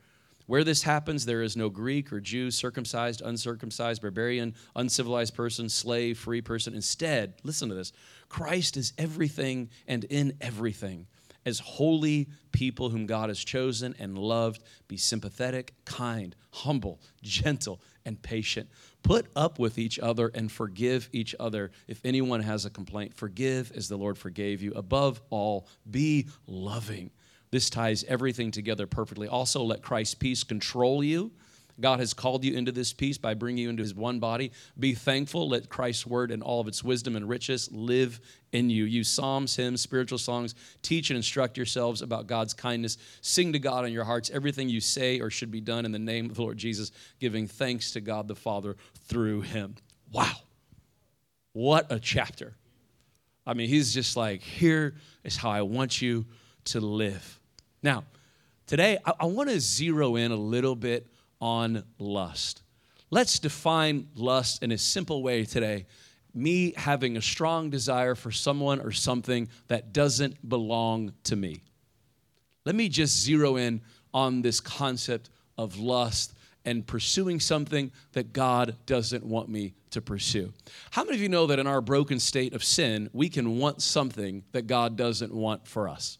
Where 0.48 0.64
this 0.64 0.84
happens, 0.84 1.26
there 1.26 1.44
is 1.44 1.58
no 1.58 1.70
Greek 1.70 2.12
or 2.12 2.22
Jew, 2.22 2.52
circumcised, 2.52 3.22
uncircumcised, 3.22 4.02
barbarian, 4.02 4.56
uncivilized 4.76 5.36
person, 5.36 5.68
slave, 5.68 6.18
free 6.18 6.42
person. 6.42 6.74
Instead, 6.74 7.36
listen 7.44 7.70
to 7.70 7.76
this 7.76 7.92
Christ 8.30 8.78
is 8.78 8.94
everything 8.98 9.70
and 9.88 10.06
in 10.06 10.38
everything. 10.42 11.08
As 11.46 11.60
holy 11.60 12.28
people 12.52 12.90
whom 12.90 13.06
God 13.06 13.30
has 13.30 13.40
chosen 13.44 13.96
and 14.00 14.18
loved, 14.18 14.64
be 14.88 14.98
sympathetic, 14.98 15.74
kind, 15.86 16.36
humble, 16.52 17.00
gentle, 17.22 17.82
and 18.06 18.22
patient. 18.22 18.70
Put 19.04 19.28
up 19.36 19.60
with 19.60 19.78
each 19.78 19.98
other 20.00 20.30
and 20.34 20.52
forgive 20.52 21.10
each 21.14 21.36
other. 21.40 21.72
If 21.88 22.02
anyone 22.04 22.42
has 22.42 22.66
a 22.66 22.70
complaint, 22.70 23.14
forgive 23.14 23.72
as 23.76 23.88
the 23.88 23.98
Lord 23.98 24.18
forgave 24.18 24.62
you. 24.62 24.74
Above 24.74 25.22
all, 25.30 25.68
be 25.90 26.28
loving 26.48 27.12
this 27.52 27.70
ties 27.70 28.04
everything 28.06 28.52
together 28.52 28.88
perfectly. 28.88 29.28
Also, 29.28 29.64
let 29.64 29.82
Christ's 29.82 30.16
peace 30.16 30.44
control 30.44 31.04
you. 31.04 31.32
God 31.80 32.00
has 32.00 32.14
called 32.14 32.44
you 32.44 32.58
into 32.58 32.72
this 32.72 32.92
peace 32.92 33.20
by 33.20 33.36
bringing 33.36 33.64
you 33.64 33.70
into 33.70 33.84
his 33.84 33.94
one 33.94 34.20
body. 34.20 34.52
Be 34.80 34.96
thankful. 34.96 35.48
Let 35.50 35.70
Christ's 35.70 36.08
word 36.08 36.32
and 36.32 36.42
all 36.42 36.60
of 36.60 36.68
its 36.68 36.84
wisdom 36.84 37.16
and 37.16 37.30
riches 37.30 37.70
live 37.72 38.20
in 38.52 38.70
you. 38.72 38.86
Use 38.86 39.08
psalms, 39.08 39.56
hymns, 39.56 39.82
spiritual 39.82 40.18
songs. 40.18 40.56
Teach 40.82 41.12
and 41.12 41.18
instruct 41.18 41.56
yourselves 41.56 42.02
about 42.02 42.26
God's 42.26 42.54
kindness. 42.56 42.98
Sing 43.22 43.54
to 43.54 43.60
God 43.60 43.86
in 43.86 43.94
your 43.94 44.06
hearts 44.06 44.32
everything 44.32 44.70
you 44.70 44.82
say 44.82 45.20
or 45.20 45.30
should 45.30 45.52
be 45.52 45.62
done 45.62 45.86
in 45.86 45.92
the 45.92 46.00
name 46.00 46.26
of 46.32 46.36
the 46.36 46.42
Lord 46.42 46.58
Jesus, 46.58 46.92
giving 47.20 47.48
thanks 47.48 47.92
to 47.92 48.02
God 48.02 48.28
the 48.28 48.36
Father 48.36 48.76
through 49.06 49.42
him. 49.42 49.76
Wow. 50.12 50.34
What 51.54 51.92
a 51.92 52.00
chapter. 52.00 52.56
I 53.46 53.54
mean, 53.54 53.70
he's 53.70 53.94
just 53.94 54.18
like, 54.18 54.42
here 54.42 54.96
is 55.24 55.38
how 55.38 55.52
I 55.52 55.62
want 55.62 56.02
you 56.02 56.26
to 56.68 56.80
live. 56.80 57.40
Now, 57.84 58.04
today 58.66 58.98
I, 59.06 59.14
I 59.22 59.26
want 59.26 59.50
to 59.50 59.60
zero 59.60 60.16
in 60.16 60.32
a 60.32 60.36
little 60.36 60.76
bit 60.76 61.08
on 61.40 61.84
lust. 62.00 62.64
Let's 63.10 63.40
define 63.40 64.08
lust 64.16 64.64
in 64.64 64.72
a 64.72 64.78
simple 64.78 65.24
way 65.24 65.46
today. 65.46 65.86
Me 66.34 66.74
having 66.76 67.18
a 67.18 67.22
strong 67.22 67.70
desire 67.70 68.16
for 68.16 68.32
someone 68.32 68.82
or 68.82 68.92
something 68.92 69.48
that 69.68 69.94
doesn't 69.94 70.48
belong 70.48 71.14
to 71.24 71.36
me. 71.36 71.62
Let 72.66 72.76
me 72.76 72.90
just 72.90 73.22
zero 73.24 73.56
in 73.56 73.82
on 74.14 74.42
this 74.42 74.60
concept 74.60 75.30
of 75.58 75.80
lust 75.80 76.34
and 76.66 76.86
pursuing 76.86 77.40
something 77.40 77.92
that 78.12 78.34
God 78.34 78.76
doesn't 78.86 79.24
want 79.24 79.48
me 79.48 79.74
to 79.92 80.02
pursue. 80.02 80.52
How 80.92 81.06
many 81.06 81.16
of 81.16 81.22
you 81.22 81.30
know 81.30 81.48
that 81.48 81.60
in 81.60 81.66
our 81.66 81.80
broken 81.80 82.20
state 82.20 82.54
of 82.54 82.62
sin, 82.62 83.10
we 83.14 83.30
can 83.30 83.58
want 83.58 83.82
something 83.82 84.44
that 84.52 84.68
God 84.68 84.98
doesn't 84.98 85.34
want 85.34 85.66
for 85.66 85.88
us? 85.88 86.18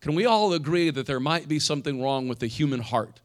Can 0.00 0.14
we 0.14 0.26
all 0.26 0.52
agree 0.52 0.90
that 0.90 1.06
there 1.06 1.20
might 1.20 1.46
be 1.46 1.58
something 1.58 2.02
wrong 2.02 2.28
with 2.28 2.38
the 2.38 2.46
human 2.46 2.80
heart? 2.80 3.20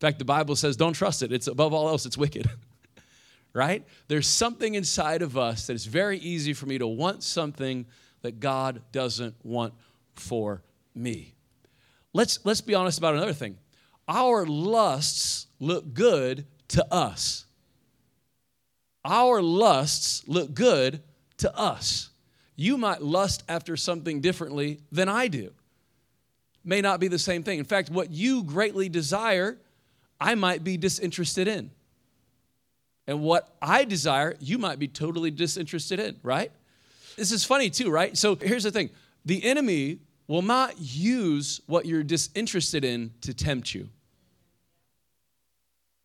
In 0.00 0.06
fact, 0.06 0.18
the 0.18 0.24
Bible 0.24 0.56
says, 0.56 0.76
don't 0.76 0.94
trust 0.94 1.22
it. 1.22 1.32
It's 1.32 1.46
above 1.46 1.74
all 1.74 1.88
else, 1.88 2.06
it's 2.06 2.16
wicked. 2.16 2.48
right? 3.52 3.84
There's 4.08 4.26
something 4.26 4.74
inside 4.74 5.22
of 5.22 5.36
us 5.36 5.66
that 5.66 5.74
it's 5.74 5.84
very 5.84 6.18
easy 6.18 6.54
for 6.54 6.66
me 6.66 6.78
to 6.78 6.86
want 6.86 7.22
something 7.22 7.86
that 8.22 8.40
God 8.40 8.82
doesn't 8.92 9.34
want 9.44 9.74
for 10.14 10.62
me. 10.94 11.34
Let's, 12.12 12.38
let's 12.44 12.60
be 12.60 12.74
honest 12.74 12.98
about 12.98 13.14
another 13.14 13.32
thing 13.32 13.58
our 14.08 14.44
lusts 14.44 15.46
look 15.60 15.94
good 15.94 16.44
to 16.68 16.92
us. 16.92 17.44
Our 19.04 19.40
lusts 19.40 20.26
look 20.26 20.52
good 20.52 21.02
to 21.38 21.56
us. 21.56 22.10
You 22.56 22.76
might 22.76 23.02
lust 23.02 23.44
after 23.48 23.76
something 23.76 24.20
differently 24.20 24.80
than 24.90 25.08
I 25.08 25.28
do. 25.28 25.52
May 26.64 26.80
not 26.80 27.00
be 27.00 27.08
the 27.08 27.18
same 27.18 27.42
thing. 27.42 27.58
In 27.58 27.64
fact, 27.64 27.90
what 27.90 28.10
you 28.10 28.42
greatly 28.44 28.88
desire, 28.88 29.58
I 30.20 30.34
might 30.34 30.62
be 30.62 30.76
disinterested 30.76 31.48
in. 31.48 31.70
And 33.06 33.22
what 33.22 33.56
I 33.60 33.84
desire, 33.84 34.36
you 34.40 34.58
might 34.58 34.78
be 34.78 34.86
totally 34.86 35.30
disinterested 35.30 35.98
in, 35.98 36.16
right? 36.22 36.52
This 37.16 37.32
is 37.32 37.44
funny 37.44 37.70
too, 37.70 37.90
right? 37.90 38.16
So 38.16 38.36
here's 38.36 38.64
the 38.64 38.70
thing 38.70 38.90
the 39.24 39.42
enemy 39.44 39.98
will 40.26 40.42
not 40.42 40.74
use 40.78 41.60
what 41.66 41.86
you're 41.86 42.04
disinterested 42.04 42.84
in 42.84 43.12
to 43.22 43.34
tempt 43.34 43.74
you. 43.74 43.88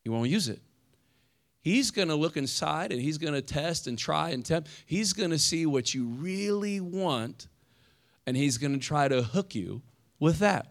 He 0.04 0.10
won't 0.10 0.30
use 0.30 0.50
it. 0.50 0.60
He's 1.62 1.92
going 1.92 2.08
to 2.08 2.16
look 2.16 2.38
inside 2.38 2.92
and 2.92 3.02
he's 3.02 3.18
going 3.18 3.34
to 3.34 3.42
test 3.42 3.88
and 3.88 3.98
try 3.98 4.30
and 4.30 4.46
tempt. 4.46 4.70
He's 4.86 5.14
going 5.14 5.32
to 5.32 5.40
see 5.40 5.66
what 5.66 5.94
you 5.94 6.06
really 6.06 6.80
want 6.80 7.48
and 8.28 8.38
he's 8.38 8.58
going 8.58 8.74
to 8.74 8.80
try 8.80 9.08
to 9.08 9.22
hook 9.22 9.56
you 9.56 9.82
with 10.20 10.40
that. 10.40 10.68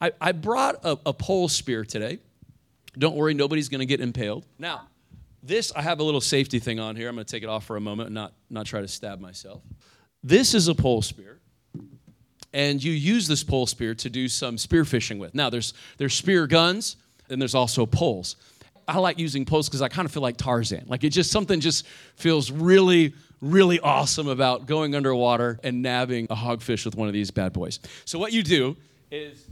I, 0.00 0.12
I 0.20 0.32
brought 0.32 0.84
a, 0.84 0.98
a 1.06 1.12
pole 1.12 1.48
spear 1.48 1.84
today. 1.84 2.18
Don't 2.96 3.16
worry, 3.16 3.34
nobody's 3.34 3.68
going 3.68 3.80
to 3.80 3.86
get 3.86 4.00
impaled. 4.00 4.46
Now, 4.58 4.88
this, 5.42 5.72
I 5.74 5.82
have 5.82 6.00
a 6.00 6.02
little 6.02 6.20
safety 6.20 6.58
thing 6.58 6.78
on 6.78 6.96
here. 6.96 7.08
I'm 7.08 7.14
going 7.14 7.26
to 7.26 7.30
take 7.30 7.42
it 7.42 7.48
off 7.48 7.64
for 7.64 7.76
a 7.76 7.80
moment 7.80 8.08
and 8.08 8.14
not, 8.14 8.32
not 8.50 8.66
try 8.66 8.80
to 8.80 8.88
stab 8.88 9.20
myself. 9.20 9.62
This 10.22 10.54
is 10.54 10.68
a 10.68 10.74
pole 10.74 11.02
spear 11.02 11.40
and 12.54 12.82
you 12.82 12.92
use 12.92 13.26
this 13.26 13.42
pole 13.42 13.66
spear 13.66 13.94
to 13.96 14.08
do 14.08 14.28
some 14.28 14.56
spear 14.56 14.84
fishing 14.84 15.18
with. 15.18 15.34
Now, 15.34 15.50
there's, 15.50 15.74
there's 15.98 16.14
spear 16.14 16.46
guns, 16.46 16.96
and 17.28 17.40
there's 17.42 17.54
also 17.54 17.84
poles. 17.84 18.36
I 18.86 18.98
like 18.98 19.18
using 19.18 19.44
poles 19.44 19.68
because 19.68 19.82
I 19.82 19.88
kind 19.88 20.06
of 20.06 20.12
feel 20.12 20.22
like 20.22 20.36
Tarzan. 20.36 20.84
Like 20.86 21.04
it 21.04 21.10
just 21.10 21.30
something 21.32 21.58
just 21.58 21.86
feels 22.16 22.50
really, 22.50 23.14
really 23.44 23.78
awesome 23.80 24.28
about 24.28 24.66
going 24.66 24.94
underwater 24.94 25.60
and 25.62 25.82
nabbing 25.82 26.26
a 26.30 26.34
hogfish 26.34 26.84
with 26.84 26.96
one 26.96 27.08
of 27.08 27.14
these 27.14 27.30
bad 27.30 27.52
boys. 27.52 27.78
So 28.04 28.18
what 28.18 28.32
you 28.32 28.42
do 28.42 28.76
is 29.10 29.46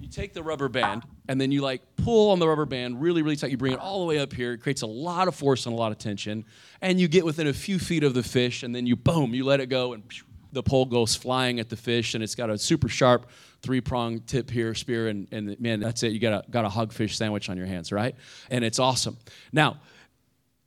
you 0.00 0.08
take 0.08 0.32
the 0.32 0.42
rubber 0.42 0.68
band 0.68 1.02
and 1.28 1.40
then 1.40 1.50
you 1.50 1.60
like 1.60 1.82
pull 1.96 2.30
on 2.30 2.38
the 2.38 2.48
rubber 2.48 2.66
band 2.66 3.00
really, 3.00 3.22
really 3.22 3.36
tight. 3.36 3.50
You 3.50 3.56
bring 3.56 3.72
it 3.72 3.78
all 3.78 4.00
the 4.00 4.06
way 4.06 4.18
up 4.18 4.32
here. 4.32 4.52
It 4.52 4.58
creates 4.58 4.82
a 4.82 4.86
lot 4.86 5.28
of 5.28 5.34
force 5.34 5.66
and 5.66 5.74
a 5.74 5.78
lot 5.78 5.92
of 5.92 5.98
tension. 5.98 6.44
And 6.80 7.00
you 7.00 7.08
get 7.08 7.24
within 7.24 7.46
a 7.46 7.52
few 7.52 7.78
feet 7.78 8.04
of 8.04 8.14
the 8.14 8.22
fish 8.22 8.62
and 8.62 8.74
then 8.74 8.86
you 8.86 8.96
boom, 8.96 9.34
you 9.34 9.44
let 9.44 9.60
it 9.60 9.68
go 9.68 9.92
and 9.92 10.04
the 10.52 10.62
pole 10.62 10.84
goes 10.84 11.16
flying 11.16 11.58
at 11.58 11.68
the 11.68 11.76
fish 11.76 12.14
and 12.14 12.22
it's 12.22 12.36
got 12.36 12.48
a 12.48 12.56
super 12.56 12.88
sharp 12.88 13.28
three 13.60 13.80
prong 13.80 14.20
tip 14.20 14.50
here, 14.50 14.74
spear, 14.74 15.08
and, 15.08 15.26
and 15.32 15.58
man, 15.60 15.80
that's 15.80 16.02
it. 16.02 16.12
You 16.12 16.20
got 16.20 16.46
a, 16.46 16.50
got 16.50 16.64
a 16.64 16.68
hogfish 16.68 17.14
sandwich 17.14 17.48
on 17.48 17.56
your 17.56 17.66
hands, 17.66 17.90
right? 17.90 18.14
And 18.50 18.62
it's 18.62 18.78
awesome. 18.78 19.16
Now, 19.52 19.78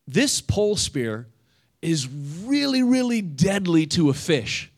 this 0.08 0.42
pole 0.42 0.76
spear 0.76 1.28
is 1.82 2.08
really, 2.08 2.84
really 2.84 3.22
deadly 3.22 3.86
to 3.88 4.10
a 4.10 4.14
fish. 4.14 4.72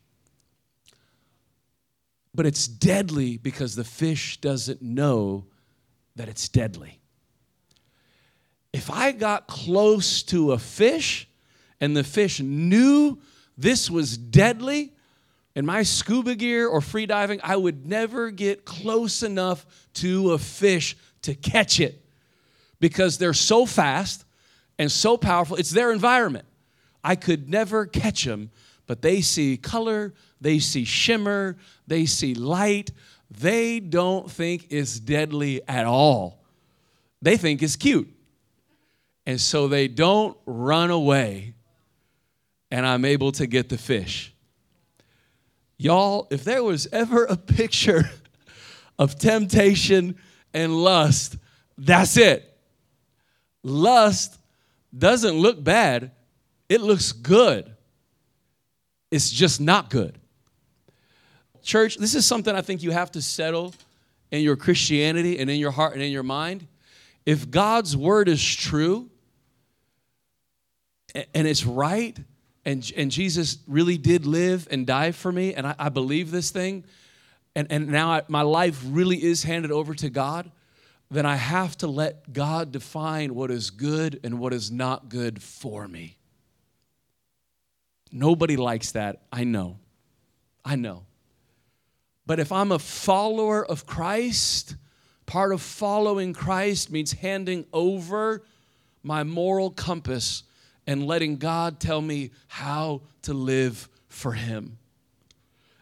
But 2.33 2.45
it's 2.45 2.67
deadly 2.67 3.37
because 3.37 3.75
the 3.75 3.83
fish 3.83 4.39
doesn't 4.41 4.81
know 4.81 5.45
that 6.15 6.29
it's 6.29 6.47
deadly. 6.49 6.99
If 8.71 8.91
I 8.91 9.11
got 9.11 9.47
close 9.47 10.21
to 10.23 10.51
a 10.51 10.59
fish 10.59 11.27
and 11.81 11.95
the 11.97 12.03
fish 12.03 12.39
knew 12.39 13.19
this 13.57 13.89
was 13.89 14.17
deadly, 14.17 14.93
in 15.55 15.65
my 15.65 15.83
scuba 15.83 16.35
gear 16.35 16.67
or 16.67 16.79
free 16.79 17.05
diving, 17.05 17.39
I 17.43 17.55
would 17.55 17.85
never 17.87 18.31
get 18.31 18.63
close 18.63 19.23
enough 19.23 19.65
to 19.95 20.31
a 20.33 20.37
fish 20.37 20.95
to 21.23 21.33
catch 21.33 21.79
it 21.79 22.01
because 22.79 23.17
they're 23.17 23.33
so 23.33 23.65
fast 23.65 24.23
and 24.77 24.91
so 24.91 25.17
powerful. 25.17 25.57
It's 25.57 25.71
their 25.71 25.91
environment. 25.91 26.45
I 27.03 27.15
could 27.15 27.49
never 27.49 27.85
catch 27.85 28.23
them, 28.23 28.51
but 28.87 29.01
they 29.01 29.21
see 29.21 29.57
color, 29.57 30.13
they 30.41 30.59
see 30.59 30.83
shimmer, 30.83 31.57
they 31.87 32.05
see 32.05 32.33
light. 32.33 32.91
They 33.31 33.79
don't 33.79 34.29
think 34.29 34.67
it's 34.71 34.99
deadly 34.99 35.61
at 35.67 35.85
all. 35.85 36.43
They 37.21 37.37
think 37.37 37.61
it's 37.61 37.75
cute. 37.75 38.09
And 39.25 39.39
so 39.39 39.67
they 39.67 39.87
don't 39.87 40.35
run 40.45 40.89
away, 40.89 41.53
and 42.71 42.85
I'm 42.85 43.05
able 43.05 43.31
to 43.33 43.45
get 43.45 43.69
the 43.69 43.77
fish. 43.77 44.33
Y'all, 45.77 46.27
if 46.31 46.43
there 46.43 46.63
was 46.63 46.87
ever 46.91 47.25
a 47.25 47.37
picture 47.37 48.09
of 48.99 49.19
temptation 49.19 50.15
and 50.53 50.75
lust, 50.83 51.37
that's 51.77 52.17
it. 52.17 52.57
Lust 53.63 54.39
doesn't 54.97 55.35
look 55.35 55.63
bad, 55.63 56.11
it 56.69 56.81
looks 56.81 57.11
good. 57.11 57.75
It's 59.11 59.31
just 59.31 59.59
not 59.59 59.89
good. 59.89 60.19
Church, 61.63 61.97
this 61.97 62.15
is 62.15 62.25
something 62.25 62.55
I 62.55 62.61
think 62.61 62.83
you 62.83 62.91
have 62.91 63.11
to 63.11 63.21
settle 63.21 63.73
in 64.31 64.41
your 64.41 64.55
Christianity 64.55 65.39
and 65.39 65.49
in 65.49 65.59
your 65.59 65.71
heart 65.71 65.93
and 65.93 66.01
in 66.01 66.11
your 66.11 66.23
mind. 66.23 66.67
If 67.25 67.49
God's 67.49 67.97
word 67.97 68.29
is 68.29 68.43
true 68.43 69.09
and 71.15 71.47
it's 71.47 71.65
right, 71.65 72.17
and, 72.65 72.91
and 72.95 73.09
Jesus 73.09 73.57
really 73.67 73.97
did 73.97 74.25
live 74.25 74.67
and 74.69 74.85
die 74.85 75.11
for 75.11 75.31
me, 75.31 75.55
and 75.55 75.65
I, 75.65 75.75
I 75.79 75.89
believe 75.89 76.29
this 76.29 76.51
thing, 76.51 76.83
and, 77.55 77.71
and 77.71 77.87
now 77.87 78.11
I, 78.11 78.21
my 78.27 78.43
life 78.43 78.81
really 78.85 79.21
is 79.23 79.43
handed 79.43 79.71
over 79.71 79.95
to 79.95 80.09
God, 80.09 80.51
then 81.09 81.25
I 81.25 81.35
have 81.35 81.75
to 81.77 81.87
let 81.87 82.31
God 82.31 82.71
define 82.71 83.33
what 83.33 83.49
is 83.49 83.71
good 83.71 84.19
and 84.23 84.39
what 84.39 84.53
is 84.53 84.69
not 84.69 85.09
good 85.09 85.41
for 85.41 85.87
me. 85.87 86.18
Nobody 88.11 88.57
likes 88.57 88.91
that. 88.93 89.21
I 89.31 89.43
know. 89.43 89.77
I 90.65 90.75
know. 90.75 91.03
But 92.25 92.39
if 92.39 92.51
I'm 92.51 92.71
a 92.71 92.79
follower 92.79 93.65
of 93.65 93.85
Christ, 93.85 94.75
part 95.25 95.51
of 95.51 95.61
following 95.61 96.33
Christ 96.33 96.91
means 96.91 97.13
handing 97.13 97.65
over 97.73 98.43
my 99.03 99.23
moral 99.23 99.71
compass 99.71 100.43
and 100.85 101.05
letting 101.05 101.37
God 101.37 101.79
tell 101.79 102.01
me 102.01 102.31
how 102.47 103.01
to 103.23 103.33
live 103.33 103.87
for 104.07 104.33
Him. 104.33 104.77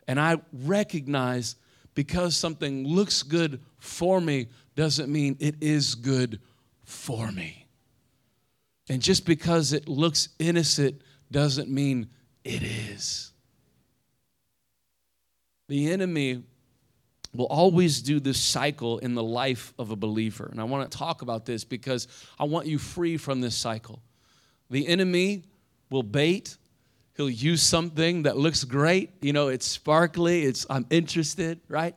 And 0.08 0.20
I 0.20 0.38
recognize 0.52 1.56
because 1.96 2.36
something 2.36 2.88
looks 2.88 3.24
good 3.24 3.60
for 3.80 4.22
me 4.22 4.48
doesn't 4.76 5.12
mean 5.12 5.36
it 5.40 5.56
is 5.62 5.96
good 5.96 6.40
for 6.84 7.32
me. 7.32 7.66
And 8.90 9.02
just 9.02 9.26
because 9.26 9.74
it 9.74 9.90
looks 9.90 10.30
innocent 10.40 11.02
doesn't 11.32 11.70
mean 11.70 12.08
it 12.48 12.64
is. 12.64 13.32
The 15.68 15.92
enemy 15.92 16.44
will 17.34 17.46
always 17.46 18.02
do 18.02 18.20
this 18.20 18.40
cycle 18.40 19.00
in 19.00 19.14
the 19.14 19.24
life 19.24 19.74
of 19.78 19.92
a 19.92 19.96
believer. 19.96 20.48
And 20.50 20.60
I 20.60 20.64
want 20.64 20.90
to 20.90 20.98
talk 20.98 21.22
about 21.22 21.46
this 21.46 21.64
because 21.66 22.08
I 22.40 22.46
want 22.46 22.68
you 22.68 22.78
free 22.78 23.18
from 23.18 23.42
this 23.42 23.56
cycle. 23.56 24.02
The 24.70 24.88
enemy 24.88 25.44
will 25.90 26.04
bait. 26.04 26.58
He'll 27.16 27.30
use 27.30 27.62
something 27.62 28.24
that 28.24 28.38
looks 28.38 28.64
great. 28.64 29.12
You 29.22 29.34
know, 29.34 29.50
it's 29.50 29.66
sparkly, 29.66 30.44
it's 30.44 30.66
I'm 30.70 30.86
interested, 30.90 31.60
right? 31.68 31.96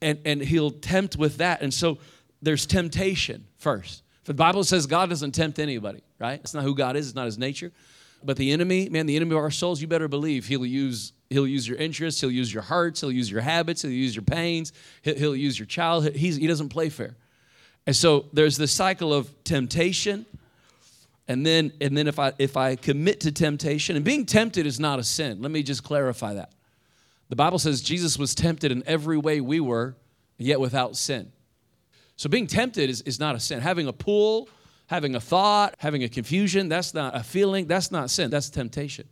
And 0.00 0.20
and 0.24 0.40
he'll 0.40 0.70
tempt 0.70 1.16
with 1.16 1.38
that. 1.38 1.62
And 1.62 1.74
so 1.74 1.98
there's 2.40 2.66
temptation 2.66 3.46
first. 3.56 4.02
the 4.24 4.34
Bible 4.34 4.62
says 4.64 4.86
God 4.86 5.08
doesn't 5.08 5.32
tempt 5.32 5.58
anybody, 5.58 6.02
right? 6.18 6.38
It's 6.40 6.54
not 6.54 6.62
who 6.62 6.74
God 6.74 6.96
is, 6.96 7.08
it's 7.08 7.16
not 7.16 7.26
his 7.26 7.38
nature. 7.38 7.72
But 8.26 8.36
the 8.36 8.50
enemy, 8.50 8.88
man, 8.88 9.06
the 9.06 9.16
enemy 9.16 9.32
of 9.32 9.38
our 9.38 9.50
souls, 9.50 9.80
you 9.80 9.86
better 9.86 10.08
believe 10.08 10.46
he'll 10.46 10.66
use 10.66 11.12
he'll 11.30 11.46
use 11.46 11.66
your 11.66 11.76
interests, 11.78 12.20
he'll 12.20 12.30
use 12.30 12.52
your 12.52 12.62
hearts, 12.62 13.00
he'll 13.00 13.12
use 13.12 13.30
your 13.30 13.40
habits, 13.40 13.82
he'll 13.82 13.90
use 13.90 14.14
your 14.14 14.22
pains, 14.22 14.72
he'll, 15.02 15.34
use 15.34 15.58
your 15.58 15.66
childhood. 15.66 16.14
He's, 16.14 16.36
he 16.36 16.46
doesn't 16.46 16.68
play 16.68 16.88
fair. 16.88 17.16
And 17.86 17.96
so 17.96 18.26
there's 18.32 18.56
this 18.56 18.72
cycle 18.72 19.12
of 19.12 19.32
temptation. 19.44 20.26
And 21.28 21.44
then, 21.44 21.72
and 21.80 21.96
then 21.96 22.06
if 22.06 22.18
I 22.20 22.32
if 22.38 22.56
I 22.56 22.76
commit 22.76 23.20
to 23.20 23.32
temptation, 23.32 23.96
and 23.96 24.04
being 24.04 24.26
tempted 24.26 24.66
is 24.66 24.78
not 24.78 25.00
a 25.00 25.04
sin. 25.04 25.42
Let 25.42 25.50
me 25.50 25.62
just 25.62 25.82
clarify 25.82 26.34
that. 26.34 26.52
The 27.28 27.36
Bible 27.36 27.58
says 27.58 27.80
Jesus 27.80 28.16
was 28.16 28.34
tempted 28.34 28.70
in 28.70 28.84
every 28.86 29.18
way 29.18 29.40
we 29.40 29.58
were, 29.58 29.96
yet 30.38 30.60
without 30.60 30.96
sin. 30.96 31.32
So 32.16 32.28
being 32.28 32.46
tempted 32.46 32.88
is, 32.88 33.02
is 33.02 33.18
not 33.18 33.34
a 33.34 33.40
sin. 33.40 33.60
Having 33.60 33.88
a 33.88 33.92
pull, 33.92 34.48
having 34.86 35.14
a 35.14 35.20
thought, 35.20 35.74
having 35.78 36.02
a 36.04 36.08
confusion, 36.08 36.68
that's 36.68 36.94
not 36.94 37.14
a 37.16 37.22
feeling, 37.22 37.66
that's 37.66 37.90
not 37.90 38.10
sin, 38.10 38.30
that's 38.30 38.50
temptation. 38.50 39.08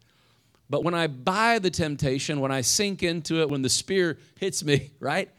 But 0.71 0.83
when 0.83 0.95
I 0.95 1.09
buy 1.09 1.59
the 1.59 1.71
temptation, 1.71 2.41
when 2.41 2.53
I 2.53 2.63
sink 2.63 3.03
into 3.03 3.41
it, 3.41 3.51
when 3.51 3.63
the 3.63 3.69
spear 3.69 4.19
hits 4.39 4.65
me, 4.65 4.93
right? 5.01 5.31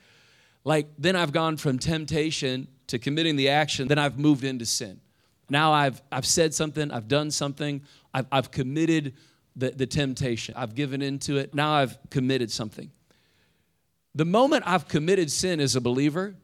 Like 0.63 0.87
then 0.97 1.15
I've 1.15 1.31
gone 1.31 1.57
from 1.57 1.79
temptation 1.79 2.67
to 2.87 2.99
committing 2.99 3.35
the 3.35 3.49
action, 3.49 3.87
then 3.87 3.97
I've 3.97 4.19
moved 4.19 4.43
into 4.43 4.65
sin. 4.65 4.99
Now 5.49 5.73
I've, 5.73 6.01
I've 6.11 6.25
said 6.25 6.53
something, 6.53 6.91
I've 6.91 7.07
done 7.07 7.31
something, 7.31 7.81
I've, 8.13 8.27
I've 8.31 8.51
committed 8.51 9.13
the, 9.55 9.71
the 9.71 9.85
temptation, 9.85 10.55
I've 10.57 10.75
given 10.75 11.01
into 11.01 11.37
it, 11.37 11.53
now 11.53 11.73
I've 11.73 11.97
committed 12.09 12.51
something. 12.51 12.91
The 14.15 14.25
moment 14.25 14.63
I've 14.65 14.87
committed 14.87 15.31
sin 15.31 15.59
as 15.59 15.75
a 15.75 15.81
believer, 15.81 16.35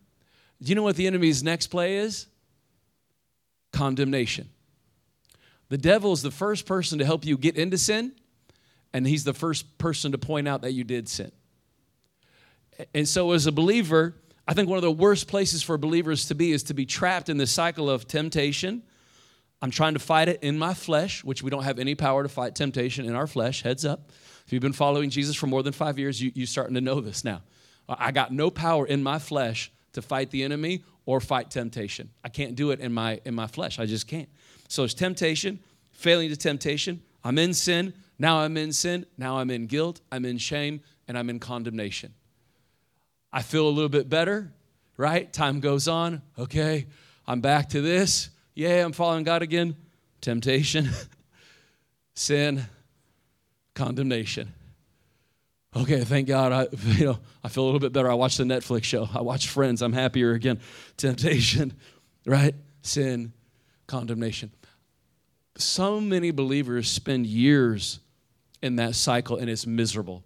do 0.61 0.69
you 0.69 0.75
know 0.75 0.83
what 0.83 0.95
the 0.95 1.07
enemy's 1.07 1.43
next 1.43 1.67
play 1.67 1.97
is? 1.97 2.27
Condemnation. 3.81 4.47
The 5.69 5.77
devil 5.79 6.13
is 6.13 6.21
the 6.21 6.29
first 6.29 6.67
person 6.67 6.99
to 6.99 7.05
help 7.05 7.25
you 7.25 7.35
get 7.35 7.57
into 7.57 7.79
sin, 7.79 8.11
and 8.93 9.07
he's 9.07 9.23
the 9.23 9.33
first 9.33 9.79
person 9.79 10.11
to 10.11 10.19
point 10.19 10.47
out 10.47 10.61
that 10.61 10.73
you 10.73 10.83
did 10.83 11.09
sin. 11.09 11.31
And 12.93 13.07
so, 13.07 13.31
as 13.31 13.47
a 13.47 13.51
believer, 13.51 14.13
I 14.47 14.53
think 14.53 14.69
one 14.69 14.77
of 14.77 14.83
the 14.83 14.91
worst 14.91 15.27
places 15.27 15.63
for 15.63 15.79
believers 15.79 16.27
to 16.27 16.35
be 16.35 16.51
is 16.51 16.61
to 16.65 16.75
be 16.75 16.85
trapped 16.85 17.27
in 17.27 17.37
the 17.37 17.47
cycle 17.47 17.89
of 17.89 18.07
temptation. 18.07 18.83
I'm 19.63 19.71
trying 19.71 19.93
to 19.93 19.99
fight 19.99 20.29
it 20.29 20.43
in 20.43 20.59
my 20.59 20.75
flesh, 20.75 21.23
which 21.23 21.41
we 21.41 21.49
don't 21.49 21.63
have 21.63 21.79
any 21.79 21.95
power 21.95 22.21
to 22.21 22.29
fight 22.29 22.53
temptation 22.53 23.05
in 23.05 23.15
our 23.15 23.25
flesh. 23.25 23.63
Heads 23.63 23.83
up. 23.83 24.11
If 24.45 24.53
you've 24.53 24.61
been 24.61 24.73
following 24.73 25.09
Jesus 25.09 25.35
for 25.35 25.47
more 25.47 25.63
than 25.63 25.73
five 25.73 25.97
years, 25.97 26.21
you, 26.21 26.31
you're 26.35 26.45
starting 26.45 26.75
to 26.75 26.81
know 26.81 27.01
this 27.01 27.23
now. 27.23 27.41
I 27.89 28.11
got 28.11 28.31
no 28.31 28.51
power 28.51 28.85
in 28.85 29.01
my 29.01 29.17
flesh 29.17 29.71
to 29.93 30.01
fight 30.01 30.31
the 30.31 30.43
enemy 30.43 30.83
or 31.05 31.19
fight 31.19 31.51
temptation. 31.51 32.09
I 32.23 32.29
can't 32.29 32.55
do 32.55 32.71
it 32.71 32.79
in 32.79 32.93
my 32.93 33.19
in 33.25 33.35
my 33.35 33.47
flesh. 33.47 33.79
I 33.79 33.85
just 33.85 34.07
can't. 34.07 34.29
So 34.67 34.83
it's 34.83 34.93
temptation, 34.93 35.59
failing 35.91 36.29
to 36.29 36.37
temptation. 36.37 37.01
I'm 37.23 37.37
in 37.37 37.53
sin. 37.53 37.93
Now 38.17 38.39
I'm 38.39 38.55
in 38.57 38.71
sin. 38.71 39.05
Now 39.17 39.37
I'm 39.37 39.49
in 39.49 39.67
guilt. 39.67 40.01
I'm 40.11 40.25
in 40.25 40.37
shame 40.37 40.81
and 41.07 41.17
I'm 41.17 41.29
in 41.29 41.39
condemnation. 41.39 42.13
I 43.33 43.41
feel 43.41 43.67
a 43.67 43.69
little 43.69 43.89
bit 43.89 44.09
better, 44.09 44.51
right? 44.97 45.31
Time 45.31 45.59
goes 45.59 45.87
on. 45.87 46.21
Okay, 46.37 46.87
I'm 47.27 47.41
back 47.41 47.69
to 47.69 47.81
this. 47.81 48.29
Yeah, 48.53 48.83
I'm 48.83 48.91
following 48.91 49.23
God 49.23 49.41
again. 49.41 49.75
Temptation, 50.19 50.89
sin, 52.13 52.63
condemnation. 53.73 54.53
Okay, 55.75 56.03
thank 56.03 56.27
God. 56.27 56.51
I, 56.51 56.67
you 56.97 57.05
know, 57.05 57.19
I 57.43 57.49
feel 57.49 57.63
a 57.63 57.65
little 57.65 57.79
bit 57.79 57.93
better. 57.93 58.09
I 58.09 58.15
watched 58.15 58.37
the 58.37 58.43
Netflix 58.43 58.83
show. 58.83 59.07
I 59.13 59.21
watched 59.21 59.47
Friends. 59.47 59.81
I'm 59.81 59.93
happier 59.93 60.33
again. 60.33 60.59
Temptation, 60.97 61.73
right? 62.25 62.55
Sin, 62.81 63.33
condemnation. 63.87 64.51
So 65.57 66.01
many 66.01 66.31
believers 66.31 66.89
spend 66.89 67.25
years 67.25 67.99
in 68.61 68.77
that 68.77 68.95
cycle 68.95 69.37
and 69.37 69.49
it's 69.49 69.65
miserable. 69.65 70.23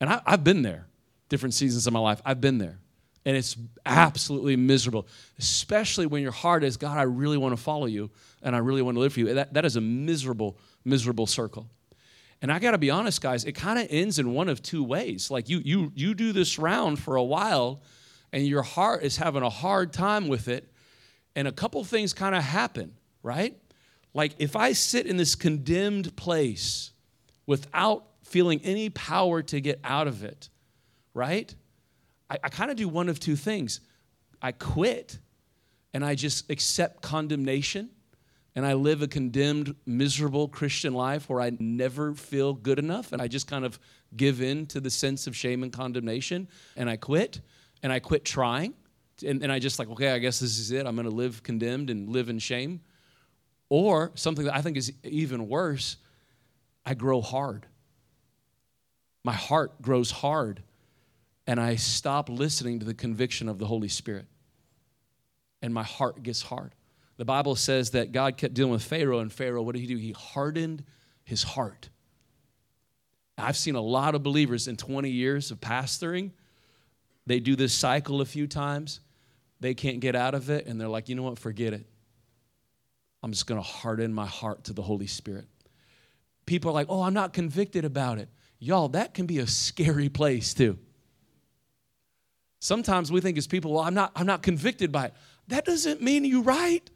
And 0.00 0.10
I, 0.10 0.20
I've 0.26 0.44
been 0.44 0.62
there, 0.62 0.86
different 1.28 1.54
seasons 1.54 1.86
of 1.86 1.92
my 1.92 2.00
life. 2.00 2.20
I've 2.24 2.40
been 2.40 2.58
there. 2.58 2.78
And 3.24 3.36
it's 3.36 3.56
absolutely 3.84 4.54
miserable, 4.54 5.08
especially 5.38 6.06
when 6.06 6.22
your 6.22 6.30
heart 6.30 6.62
is, 6.62 6.76
God, 6.76 6.96
I 6.96 7.02
really 7.02 7.36
want 7.36 7.56
to 7.56 7.60
follow 7.60 7.86
you 7.86 8.10
and 8.40 8.54
I 8.54 8.60
really 8.60 8.82
want 8.82 8.94
to 8.94 9.00
live 9.00 9.14
for 9.14 9.20
you. 9.20 9.34
That, 9.34 9.54
that 9.54 9.64
is 9.64 9.74
a 9.74 9.80
miserable, 9.80 10.58
miserable 10.84 11.26
circle. 11.26 11.68
And 12.42 12.52
I 12.52 12.58
got 12.58 12.72
to 12.72 12.78
be 12.78 12.90
honest, 12.90 13.20
guys, 13.20 13.44
it 13.44 13.52
kind 13.52 13.78
of 13.78 13.86
ends 13.90 14.18
in 14.18 14.32
one 14.32 14.48
of 14.48 14.62
two 14.62 14.84
ways. 14.84 15.30
Like 15.30 15.48
you, 15.48 15.60
you, 15.64 15.92
you 15.94 16.14
do 16.14 16.32
this 16.32 16.58
round 16.58 16.98
for 16.98 17.16
a 17.16 17.22
while, 17.22 17.82
and 18.32 18.46
your 18.46 18.62
heart 18.62 19.02
is 19.02 19.16
having 19.16 19.42
a 19.42 19.50
hard 19.50 19.92
time 19.92 20.28
with 20.28 20.48
it, 20.48 20.70
and 21.34 21.48
a 21.48 21.52
couple 21.52 21.82
things 21.84 22.12
kind 22.12 22.34
of 22.34 22.42
happen, 22.42 22.94
right? 23.22 23.56
Like 24.12 24.34
if 24.38 24.56
I 24.56 24.72
sit 24.72 25.06
in 25.06 25.16
this 25.16 25.34
condemned 25.34 26.16
place 26.16 26.92
without 27.46 28.04
feeling 28.22 28.60
any 28.64 28.90
power 28.90 29.42
to 29.42 29.60
get 29.60 29.80
out 29.84 30.08
of 30.08 30.24
it, 30.24 30.48
right? 31.14 31.54
I, 32.28 32.38
I 32.44 32.48
kind 32.48 32.70
of 32.70 32.76
do 32.76 32.88
one 32.88 33.08
of 33.08 33.20
two 33.20 33.36
things. 33.36 33.80
I 34.42 34.52
quit 34.52 35.18
and 35.94 36.04
I 36.04 36.14
just 36.14 36.50
accept 36.50 37.02
condemnation 37.02 37.90
and 38.56 38.64
I 38.64 38.72
live 38.72 39.02
a 39.02 39.06
condemned, 39.06 39.76
miserable 39.84 40.48
Christian 40.48 40.94
life 40.94 41.28
where 41.28 41.42
I 41.42 41.52
never 41.60 42.14
feel 42.14 42.54
good 42.54 42.78
enough 42.78 43.12
and 43.12 43.20
I 43.20 43.28
just 43.28 43.46
kind 43.46 43.66
of 43.66 43.78
give 44.16 44.40
in 44.40 44.64
to 44.68 44.80
the 44.80 44.90
sense 44.90 45.26
of 45.26 45.36
shame 45.36 45.62
and 45.62 45.70
condemnation 45.70 46.48
and 46.74 46.88
I 46.88 46.96
quit 46.96 47.42
and 47.82 47.92
I 47.92 47.98
quit 48.00 48.24
trying 48.24 48.72
and, 49.24 49.42
and 49.42 49.52
I 49.52 49.58
just 49.58 49.78
like, 49.78 49.90
okay, 49.90 50.10
I 50.10 50.18
guess 50.18 50.40
this 50.40 50.58
is 50.58 50.70
it. 50.70 50.86
I'm 50.86 50.96
going 50.96 51.08
to 51.08 51.14
live 51.14 51.42
condemned 51.42 51.90
and 51.90 52.08
live 52.08 52.30
in 52.30 52.38
shame. 52.38 52.80
Or 53.68 54.12
something 54.14 54.46
that 54.46 54.54
I 54.54 54.62
think 54.62 54.76
is 54.76 54.92
even 55.02 55.48
worse, 55.48 55.96
I 56.84 56.94
grow 56.94 57.20
hard. 57.20 57.66
My 59.22 59.32
heart 59.34 59.82
grows 59.82 60.10
hard 60.10 60.62
and 61.46 61.60
I 61.60 61.76
stop 61.76 62.30
listening 62.30 62.78
to 62.78 62.86
the 62.86 62.94
conviction 62.94 63.50
of 63.50 63.58
the 63.58 63.66
Holy 63.66 63.88
Spirit 63.88 64.26
and 65.60 65.74
my 65.74 65.82
heart 65.82 66.22
gets 66.22 66.40
hard. 66.42 66.75
The 67.16 67.24
Bible 67.24 67.56
says 67.56 67.90
that 67.90 68.12
God 68.12 68.36
kept 68.36 68.54
dealing 68.54 68.72
with 68.72 68.82
Pharaoh, 68.82 69.20
and 69.20 69.32
Pharaoh, 69.32 69.62
what 69.62 69.74
did 69.74 69.80
he 69.80 69.86
do? 69.86 69.96
He 69.96 70.12
hardened 70.12 70.84
his 71.24 71.42
heart. 71.42 71.88
I've 73.38 73.56
seen 73.56 73.74
a 73.74 73.80
lot 73.80 74.14
of 74.14 74.22
believers 74.22 74.68
in 74.68 74.76
20 74.76 75.10
years 75.10 75.50
of 75.50 75.60
pastoring. 75.60 76.32
They 77.26 77.40
do 77.40 77.56
this 77.56 77.72
cycle 77.72 78.20
a 78.20 78.24
few 78.24 78.46
times. 78.46 79.00
They 79.60 79.74
can't 79.74 80.00
get 80.00 80.14
out 80.14 80.34
of 80.34 80.50
it, 80.50 80.66
and 80.66 80.80
they're 80.80 80.88
like, 80.88 81.08
you 81.08 81.14
know 81.14 81.22
what? 81.22 81.38
Forget 81.38 81.72
it. 81.72 81.86
I'm 83.22 83.32
just 83.32 83.46
going 83.46 83.60
to 83.60 83.66
harden 83.66 84.12
my 84.12 84.26
heart 84.26 84.64
to 84.64 84.72
the 84.72 84.82
Holy 84.82 85.06
Spirit. 85.06 85.46
People 86.44 86.70
are 86.70 86.74
like, 86.74 86.86
oh, 86.88 87.02
I'm 87.02 87.14
not 87.14 87.32
convicted 87.32 87.84
about 87.84 88.18
it. 88.18 88.28
Y'all, 88.58 88.88
that 88.90 89.14
can 89.14 89.26
be 89.26 89.38
a 89.38 89.46
scary 89.46 90.08
place 90.08 90.54
too. 90.54 90.78
Sometimes 92.60 93.12
we 93.12 93.20
think 93.20 93.36
as 93.36 93.46
people, 93.46 93.72
well, 93.72 93.82
I'm 93.82 93.94
not, 93.94 94.12
I'm 94.14 94.26
not 94.26 94.42
convicted 94.42 94.92
by 94.92 95.06
it. 95.06 95.14
That 95.48 95.64
doesn't 95.64 96.00
mean 96.00 96.24
you're 96.24 96.42
right. 96.42 96.88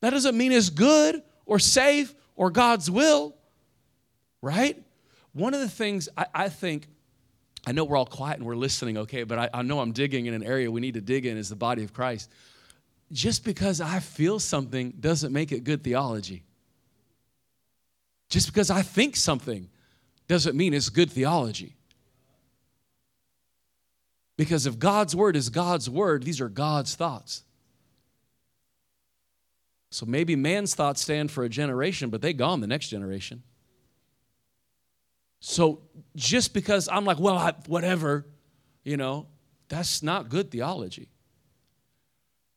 That 0.00 0.10
doesn't 0.10 0.36
mean 0.36 0.52
it's 0.52 0.70
good 0.70 1.22
or 1.46 1.58
safe 1.58 2.14
or 2.36 2.50
God's 2.50 2.90
will, 2.90 3.34
right? 4.40 4.82
One 5.32 5.54
of 5.54 5.60
the 5.60 5.68
things 5.68 6.08
I, 6.16 6.26
I 6.34 6.48
think, 6.48 6.86
I 7.66 7.72
know 7.72 7.84
we're 7.84 7.96
all 7.96 8.06
quiet 8.06 8.38
and 8.38 8.46
we're 8.46 8.56
listening, 8.56 8.98
okay, 8.98 9.24
but 9.24 9.38
I, 9.38 9.50
I 9.52 9.62
know 9.62 9.80
I'm 9.80 9.92
digging 9.92 10.26
in 10.26 10.34
an 10.34 10.42
area 10.42 10.70
we 10.70 10.80
need 10.80 10.94
to 10.94 11.00
dig 11.00 11.26
in 11.26 11.36
is 11.36 11.48
the 11.48 11.56
body 11.56 11.84
of 11.84 11.92
Christ. 11.92 12.30
Just 13.12 13.44
because 13.44 13.80
I 13.80 13.98
feel 13.98 14.38
something 14.38 14.94
doesn't 14.98 15.32
make 15.32 15.52
it 15.52 15.64
good 15.64 15.82
theology. 15.84 16.44
Just 18.28 18.46
because 18.46 18.70
I 18.70 18.82
think 18.82 19.16
something 19.16 19.68
doesn't 20.28 20.56
mean 20.56 20.72
it's 20.72 20.88
good 20.88 21.10
theology. 21.10 21.74
Because 24.36 24.64
if 24.64 24.78
God's 24.78 25.14
word 25.14 25.36
is 25.36 25.50
God's 25.50 25.90
word, 25.90 26.22
these 26.22 26.40
are 26.40 26.48
God's 26.48 26.94
thoughts. 26.94 27.42
So 29.90 30.06
maybe 30.06 30.36
man's 30.36 30.74
thoughts 30.74 31.02
stand 31.02 31.30
for 31.30 31.44
a 31.44 31.48
generation, 31.48 32.10
but 32.10 32.22
they 32.22 32.32
gone 32.32 32.60
the 32.60 32.66
next 32.66 32.88
generation. 32.88 33.42
So 35.40 35.80
just 36.14 36.54
because 36.54 36.88
I'm 36.88 37.04
like, 37.04 37.18
well, 37.18 37.36
I, 37.36 37.54
whatever, 37.66 38.26
you 38.84 38.96
know, 38.96 39.26
that's 39.68 40.02
not 40.02 40.28
good 40.28 40.50
theology. 40.50 41.08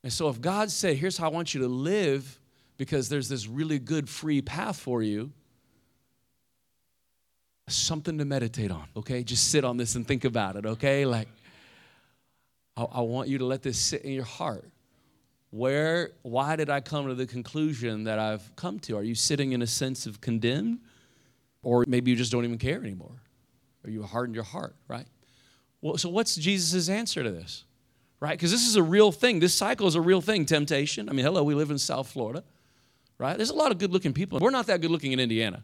And 0.04 0.12
so 0.12 0.30
if 0.30 0.41
God 0.41 0.69
said, 0.69 0.98
here's 0.98 1.17
how 1.17 1.28
I 1.28 1.32
want 1.32 1.54
you 1.54 1.62
to 1.62 1.67
live, 1.67 2.39
because 2.78 3.10
there's 3.10 3.30
this 3.30 3.48
really 3.48 3.80
good 3.80 4.10
free 4.10 4.41
path 4.41 4.78
for 4.78 5.02
you, 5.02 5.32
something 7.69 8.17
to 8.17 8.26
meditate 8.26 8.69
on, 8.69 8.86
okay? 8.98 9.24
Just 9.24 9.50
sit 9.50 9.63
on 9.63 9.78
this 9.78 9.96
and 9.96 10.06
think 10.06 10.26
about 10.26 10.58
it, 10.58 10.65
okay? 10.65 11.06
Like, 11.06 11.30
I, 12.76 12.84
I 12.84 13.02
want 13.02 13.30
you 13.30 13.38
to 13.38 13.46
let 13.46 13.62
this 13.62 13.80
sit 13.80 14.02
in 14.02 14.12
your 14.12 14.26
heart 14.26 14.73
where 15.54 16.12
why 16.24 16.56
did 16.56 16.70
i 16.70 16.80
come 16.80 17.08
to 17.08 17.16
the 17.16 17.28
conclusion 17.28 18.04
that 18.04 18.20
i've 18.20 18.56
come 18.56 18.80
to 18.80 18.98
are 18.98 19.04
you 19.04 19.16
sitting 19.16 19.52
in 19.52 19.62
a 19.62 19.68
sense 19.68 20.06
of 20.06 20.20
condemned 20.20 20.80
or 21.62 21.86
maybe 21.88 22.12
you 22.12 22.18
just 22.18 22.32
don't 22.32 22.44
even 22.44 22.58
care 22.58 22.80
anymore 22.80 23.22
or 23.86 23.89
you 23.89 24.02
hardened 24.02 24.36
your 24.36 24.44
heart 24.44 24.76
right 24.88 25.06
well 25.82 25.98
so 25.98 26.10
what's 26.10 26.36
jesus' 26.36 26.89
answer 26.89 27.24
to 27.24 27.32
this 27.32 27.66
right 28.20 28.38
because 28.38 28.52
this 28.52 28.68
is 28.68 28.76
a 28.76 28.84
real 28.84 29.12
thing 29.12 29.39
this 29.39 29.54
cycle 29.54 29.86
is 29.86 29.96
a 29.96 30.02
real 30.02 30.22
thing 30.22 30.46
temptation 30.46 31.08
i 31.08 31.13
mean 31.13 31.26
hello 31.26 31.44
we 31.44 31.54
live 31.54 31.72
in 31.72 31.78
south 31.78 32.10
florida 32.10 32.44
right? 33.24 33.38
There's 33.38 33.50
a 33.50 33.56
lot 33.56 33.72
of 33.72 33.78
good 33.78 33.92
looking 33.92 34.13
people. 34.13 34.39
We're 34.39 34.52
not 34.52 34.68
that 34.68 34.82
good 34.82 34.92
looking 34.92 35.12
in 35.12 35.20
Indiana. 35.20 35.63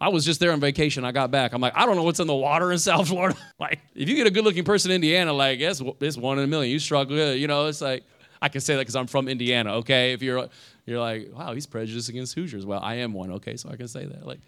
I 0.00 0.08
was 0.08 0.24
just 0.24 0.40
there 0.40 0.52
on 0.52 0.60
vacation. 0.60 1.04
I 1.04 1.12
got 1.12 1.30
back. 1.30 1.52
I'm 1.52 1.60
like, 1.60 1.72
I 1.74 1.86
don't 1.86 1.96
know 1.96 2.02
what's 2.02 2.20
in 2.20 2.26
the 2.26 2.34
water 2.34 2.70
in 2.72 2.78
South 2.78 3.08
Florida. 3.08 3.36
like, 3.60 3.80
if 3.94 4.08
you 4.08 4.14
get 4.14 4.26
a 4.26 4.30
good 4.30 4.44
looking 4.44 4.64
person 4.64 4.90
in 4.90 4.96
Indiana, 4.96 5.32
like, 5.32 5.60
it's, 5.60 5.82
it's 6.00 6.16
one 6.16 6.38
in 6.38 6.44
a 6.44 6.46
million. 6.46 6.70
You 6.70 6.78
struggle, 6.78 7.34
you 7.34 7.46
know, 7.46 7.66
it's 7.66 7.80
like, 7.80 8.04
I 8.46 8.48
can 8.48 8.60
say 8.60 8.74
that 8.74 8.82
because 8.82 8.94
I'm 8.94 9.08
from 9.08 9.26
Indiana, 9.26 9.74
okay? 9.78 10.12
If 10.12 10.22
you're, 10.22 10.48
you're 10.84 11.00
like, 11.00 11.30
wow, 11.32 11.52
he's 11.52 11.66
prejudiced 11.66 12.08
against 12.08 12.36
Hoosiers. 12.36 12.64
Well, 12.64 12.78
I 12.80 12.94
am 12.98 13.12
one, 13.12 13.32
okay? 13.32 13.56
So 13.56 13.68
I 13.68 13.74
can 13.74 13.88
say 13.88 14.06
that. 14.06 14.24
Like, 14.24 14.38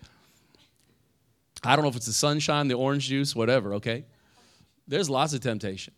I 1.64 1.74
don't 1.74 1.82
know 1.82 1.88
if 1.88 1.96
it's 1.96 2.06
the 2.06 2.12
sunshine, 2.12 2.68
the 2.68 2.76
orange 2.76 3.08
juice, 3.08 3.34
whatever, 3.34 3.74
okay? 3.74 4.04
There's 4.86 5.10
lots 5.10 5.32
of 5.32 5.40
temptation. 5.40 5.94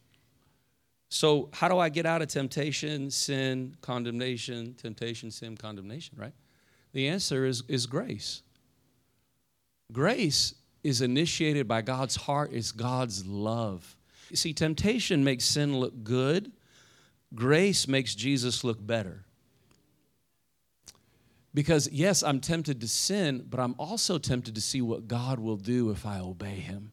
So, 1.11 1.51
how 1.53 1.69
do 1.69 1.79
I 1.79 1.91
get 1.91 2.07
out 2.07 2.23
of 2.23 2.29
temptation, 2.29 3.11
sin, 3.11 3.77
condemnation, 3.83 4.73
temptation, 4.81 5.31
sin, 5.31 5.59
condemnation, 5.59 6.17
right? 6.19 6.33
The 6.95 7.07
answer 7.07 7.45
is, 7.45 7.65
is 7.69 7.85
grace. 7.85 8.41
Grace 9.93 10.55
is 10.83 11.03
initiated 11.03 11.69
by 11.69 11.83
God's 11.83 12.17
heart, 12.17 12.51
it's 12.55 12.73
God's 12.73 13.27
love. 13.27 13.95
You 14.31 14.37
see, 14.37 14.55
temptation 14.55 15.23
makes 15.23 15.45
sin 15.45 15.79
look 15.79 16.03
good, 16.03 16.51
grace 17.35 17.87
makes 17.87 18.15
Jesus 18.15 18.65
look 18.65 18.85
better. 18.85 19.25
Because, 21.53 21.89
yes, 21.91 22.23
I'm 22.23 22.41
tempted 22.41 22.81
to 22.81 22.89
sin, 22.89 23.45
but 23.49 23.59
I'm 23.59 23.75
also 23.79 24.19
tempted 24.19 24.55
to 24.55 24.61
see 24.61 24.81
what 24.81 25.09
God 25.09 25.41
will 25.41 25.57
do 25.57 25.91
if 25.91 26.07
I 26.07 26.21
obey 26.21 26.57
Him. 26.57 26.93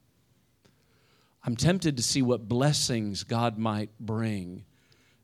I'm 1.44 1.56
tempted 1.56 1.96
to 1.98 2.04
see 2.04 2.22
what 2.22 2.48
blessings 2.48 3.24
God 3.24 3.58
might 3.58 3.90
bring 4.00 4.66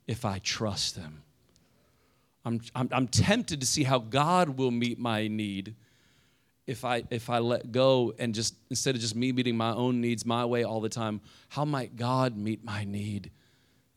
if 0.07 0.23
I 0.23 0.39
trust 0.39 0.97
Him. 0.97 1.23
I'm, 2.45 2.61
I'm, 2.75 2.89
I'm 2.91 3.07
tempted 3.07 3.61
to 3.61 3.65
see 3.67 3.83
how 3.83 3.99
God 3.99 4.57
will 4.57 4.71
meet 4.71 4.99
my 4.99 5.27
need 5.27 5.75
if 6.67 6.85
I, 6.85 7.03
if 7.09 7.29
I 7.29 7.39
let 7.39 7.71
go 7.71 8.13
and 8.19 8.33
just, 8.33 8.55
instead 8.69 8.95
of 8.95 9.01
just 9.01 9.15
me 9.15 9.31
meeting 9.31 9.57
my 9.57 9.73
own 9.73 9.99
needs 9.99 10.25
my 10.25 10.45
way 10.45 10.63
all 10.63 10.79
the 10.79 10.89
time, 10.89 11.21
how 11.49 11.65
might 11.65 11.95
God 11.95 12.37
meet 12.37 12.63
my 12.63 12.83
need 12.83 13.31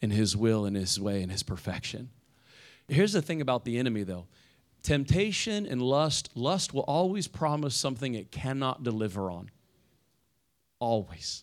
in 0.00 0.11
His 0.11 0.37
will, 0.37 0.64
in 0.66 0.74
His 0.74 1.00
way, 1.00 1.22
in 1.22 1.30
His 1.30 1.42
perfection? 1.42 2.11
Here's 2.88 3.12
the 3.12 3.22
thing 3.22 3.40
about 3.40 3.64
the 3.64 3.78
enemy, 3.78 4.02
though 4.02 4.26
Temptation 4.82 5.66
and 5.66 5.82
lust, 5.82 6.30
lust 6.37 6.72
will 6.72 6.82
always 6.82 7.26
promise 7.26 7.74
something 7.74 8.14
it 8.14 8.30
cannot 8.30 8.85
deliver 8.85 9.30
on. 9.30 9.50
Always. 10.78 11.42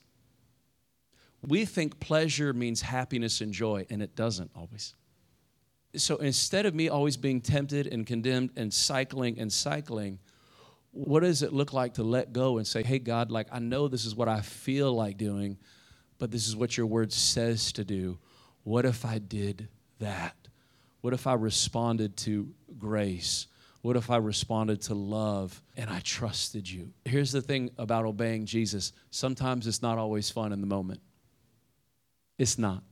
We 1.46 1.66
think 1.66 2.00
pleasure 2.00 2.54
means 2.54 2.82
happiness 2.82 3.42
and 3.42 3.52
joy, 3.52 3.86
and 3.90 4.02
it 4.02 4.16
doesn't 4.16 4.52
always. 4.56 4.96
So 5.96 6.16
instead 6.18 6.66
of 6.66 6.74
me 6.74 6.88
always 6.88 7.18
being 7.18 7.42
tempted 7.42 7.88
and 7.88 8.08
condemned 8.08 8.52
and 8.56 8.74
cycling 8.74 9.38
and 9.38 9.52
cycling, 9.52 10.20
what 10.92 11.20
does 11.20 11.44
it 11.44 11.52
look 11.52 11.74
like 11.74 11.96
to 11.96 12.04
let 12.04 12.32
go 12.32 12.58
and 12.60 12.66
say, 12.66 12.82
hey, 12.82 13.00
God, 13.00 13.30
like 13.30 13.48
I 13.52 13.60
know 13.60 13.90
this 13.90 14.06
is 14.06 14.16
what 14.16 14.30
I 14.30 14.40
feel 14.40 14.94
like 14.94 15.18
doing, 15.18 15.58
but 16.18 16.32
this 16.32 16.48
is 16.48 16.56
what 16.56 16.78
your 16.78 16.86
word 16.86 17.12
says 17.12 17.74
to 17.74 17.84
do. 17.84 18.20
What 18.64 18.86
if 18.86 19.06
I 19.06 19.20
did 19.20 19.68
that? 20.00 20.36
What 21.02 21.14
if 21.14 21.28
I 21.28 21.34
responded 21.34 22.16
to 22.18 22.50
grace? 22.78 23.48
What 23.82 23.98
if 23.98 24.10
I 24.10 24.18
responded 24.18 24.82
to 24.84 24.94
love 24.94 25.62
and 25.76 25.90
I 25.90 26.00
trusted 26.00 26.70
you? 26.70 26.94
Here's 27.04 27.34
the 27.34 27.42
thing 27.42 27.70
about 27.78 28.06
obeying 28.06 28.46
Jesus 28.46 28.94
sometimes 29.12 29.68
it's 29.68 29.82
not 29.82 29.98
always 29.98 30.30
fun 30.30 30.54
in 30.54 30.62
the 30.62 30.68
moment. 30.68 31.02
It's 32.38 32.58
not. 32.58 32.84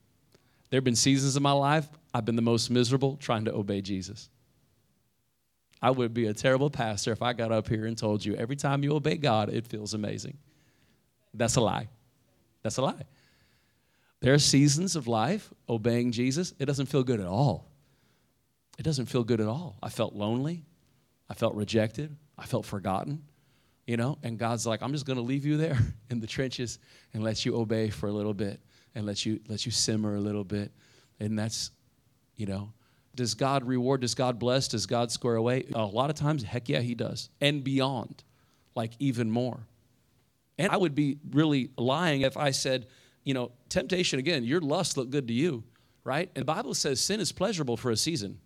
There 0.70 0.78
have 0.78 0.84
been 0.84 0.96
seasons 0.96 1.36
in 1.36 1.44
my 1.44 1.52
life 1.52 1.88
I've 2.14 2.26
been 2.26 2.36
the 2.36 2.42
most 2.42 2.70
miserable 2.70 3.16
trying 3.18 3.46
to 3.46 3.54
obey 3.54 3.82
Jesus. 3.82 4.30
I 5.82 5.92
would 5.92 6.14
be 6.14 6.28
a 6.28 6.34
terrible 6.34 6.70
pastor 6.70 7.12
if 7.12 7.22
I 7.22 7.34
got 7.34 7.52
up 7.52 7.68
here 7.68 7.86
and 7.86 7.98
told 7.98 8.24
you 8.24 8.36
every 8.36 8.56
time 8.56 8.84
you 8.84 8.94
obey 8.94 9.16
God, 9.16 9.50
it 9.50 9.66
feels 9.66 9.94
amazing. 9.94 10.38
That's 11.34 11.56
a 11.56 11.62
lie. 11.62 11.88
That's 12.62 12.78
a 12.78 12.84
lie. 12.84 13.04
There 14.22 14.34
are 14.34 14.40
seasons 14.40 14.96
of 14.96 15.08
life 15.08 15.52
obeying 15.68 16.12
Jesus, 16.12 16.54
it 16.60 16.66
doesn't 16.66 16.86
feel 16.88 17.04
good 17.04 17.20
at 17.20 17.28
all 17.28 17.72
it 18.82 18.84
doesn't 18.84 19.06
feel 19.06 19.24
good 19.24 19.40
at 19.40 19.48
all. 19.48 19.78
I 19.84 19.90
felt 19.90 20.16
lonely. 20.16 20.66
I 21.30 21.36
felt 21.36 21.54
rejected. 21.54 22.16
I 22.36 22.48
felt 22.48 22.66
forgotten, 22.66 23.22
you 23.86 23.96
know? 23.96 24.18
And 24.24 24.40
God's 24.40 24.66
like, 24.66 24.82
I'm 24.82 24.92
just 24.92 25.06
going 25.06 25.18
to 25.18 25.24
leave 25.24 25.46
you 25.46 25.56
there 25.58 25.78
in 26.10 26.20
the 26.20 26.26
trenches 26.26 26.80
and 27.14 27.24
let 27.24 27.46
you 27.46 27.56
obey 27.58 27.92
for 27.92 28.08
a 28.08 28.12
little 28.12 28.34
bit 28.34 28.60
and 28.96 29.06
let 29.06 29.24
you 29.24 29.40
let 29.48 29.68
you 29.68 29.72
simmer 29.72 30.16
a 30.16 30.20
little 30.20 30.44
bit. 30.44 30.72
And 31.20 31.38
that's, 31.38 31.70
you 32.36 32.48
know, 32.48 32.74
does 33.14 33.36
God 33.36 33.66
reward? 33.66 34.02
Does 34.02 34.16
God 34.16 34.40
bless? 34.40 34.68
Does 34.68 34.88
God 34.88 35.12
square 35.12 35.36
away? 35.36 35.66
A 35.76 35.86
lot 35.86 36.10
of 36.10 36.16
times, 36.16 36.42
heck 36.42 36.68
yeah, 36.68 36.80
He 36.80 36.96
does. 36.96 37.30
And 37.40 37.64
beyond, 37.64 38.24
like 38.74 38.94
even 38.98 39.30
more. 39.30 39.60
And 40.58 40.72
I 40.72 40.78
would 40.78 40.96
be 40.96 41.20
really 41.30 41.70
lying 41.78 42.22
if 42.22 42.36
I 42.36 42.50
said, 42.50 42.88
you 43.24 43.34
know, 43.34 43.52
temptation, 43.70 44.20
again, 44.20 44.44
your 44.44 44.62
lust 44.62 44.98
look 44.98 45.10
good 45.10 45.28
to 45.28 45.34
you, 45.34 45.64
right? 46.04 46.30
And 46.36 46.42
the 46.42 46.46
Bible 46.46 46.74
says 46.74 47.00
sin 47.00 47.20
is 47.20 47.32
pleasurable 47.32 47.78
for 47.78 47.92
a 47.92 47.98
season. 47.98 48.40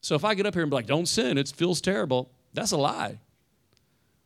So 0.00 0.14
if 0.14 0.24
I 0.24 0.34
get 0.34 0.46
up 0.46 0.54
here 0.54 0.62
and 0.62 0.70
be 0.70 0.74
like, 0.74 0.86
don't 0.86 1.06
sin, 1.06 1.38
it 1.38 1.48
feels 1.48 1.80
terrible, 1.80 2.30
that's 2.52 2.72
a 2.72 2.76
lie. 2.76 3.18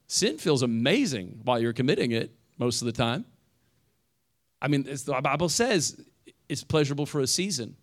Sin 0.09 0.39
feels 0.39 0.63
amazing 0.63 1.41
while 1.45 1.61
you're 1.61 1.73
committing 1.73 2.13
it 2.13 2.33
most 2.59 2.81
of 2.81 2.87
the 2.87 2.93
time. 2.93 3.25
I 4.61 4.69
mean, 4.69 4.85
the 4.85 5.21
Bible 5.23 5.49
says 5.49 6.01
it's 6.49 6.65
pleasurable 6.65 7.07
for 7.07 7.21
a 7.21 7.27
season. 7.27 7.77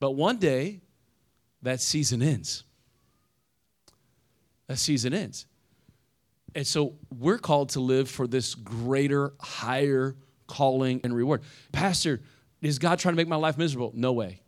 But 0.00 0.12
one 0.12 0.38
day, 0.38 0.80
that 1.62 1.80
season 1.80 2.22
ends. 2.22 2.64
That 4.66 4.78
season 4.78 5.14
ends. 5.14 5.46
And 6.54 6.66
so 6.66 6.94
we're 7.16 7.38
called 7.38 7.70
to 7.70 7.80
live 7.80 8.08
for 8.10 8.26
this 8.26 8.54
greater, 8.54 9.32
higher 9.40 10.16
calling 10.46 11.00
and 11.04 11.14
reward. 11.14 11.42
Pastor, 11.72 12.20
is 12.62 12.78
God 12.78 12.98
trying 12.98 13.14
to 13.14 13.16
make 13.16 13.28
my 13.28 13.36
life 13.36 13.58
miserable? 13.58 13.92
No 13.94 14.12
way. 14.12 14.40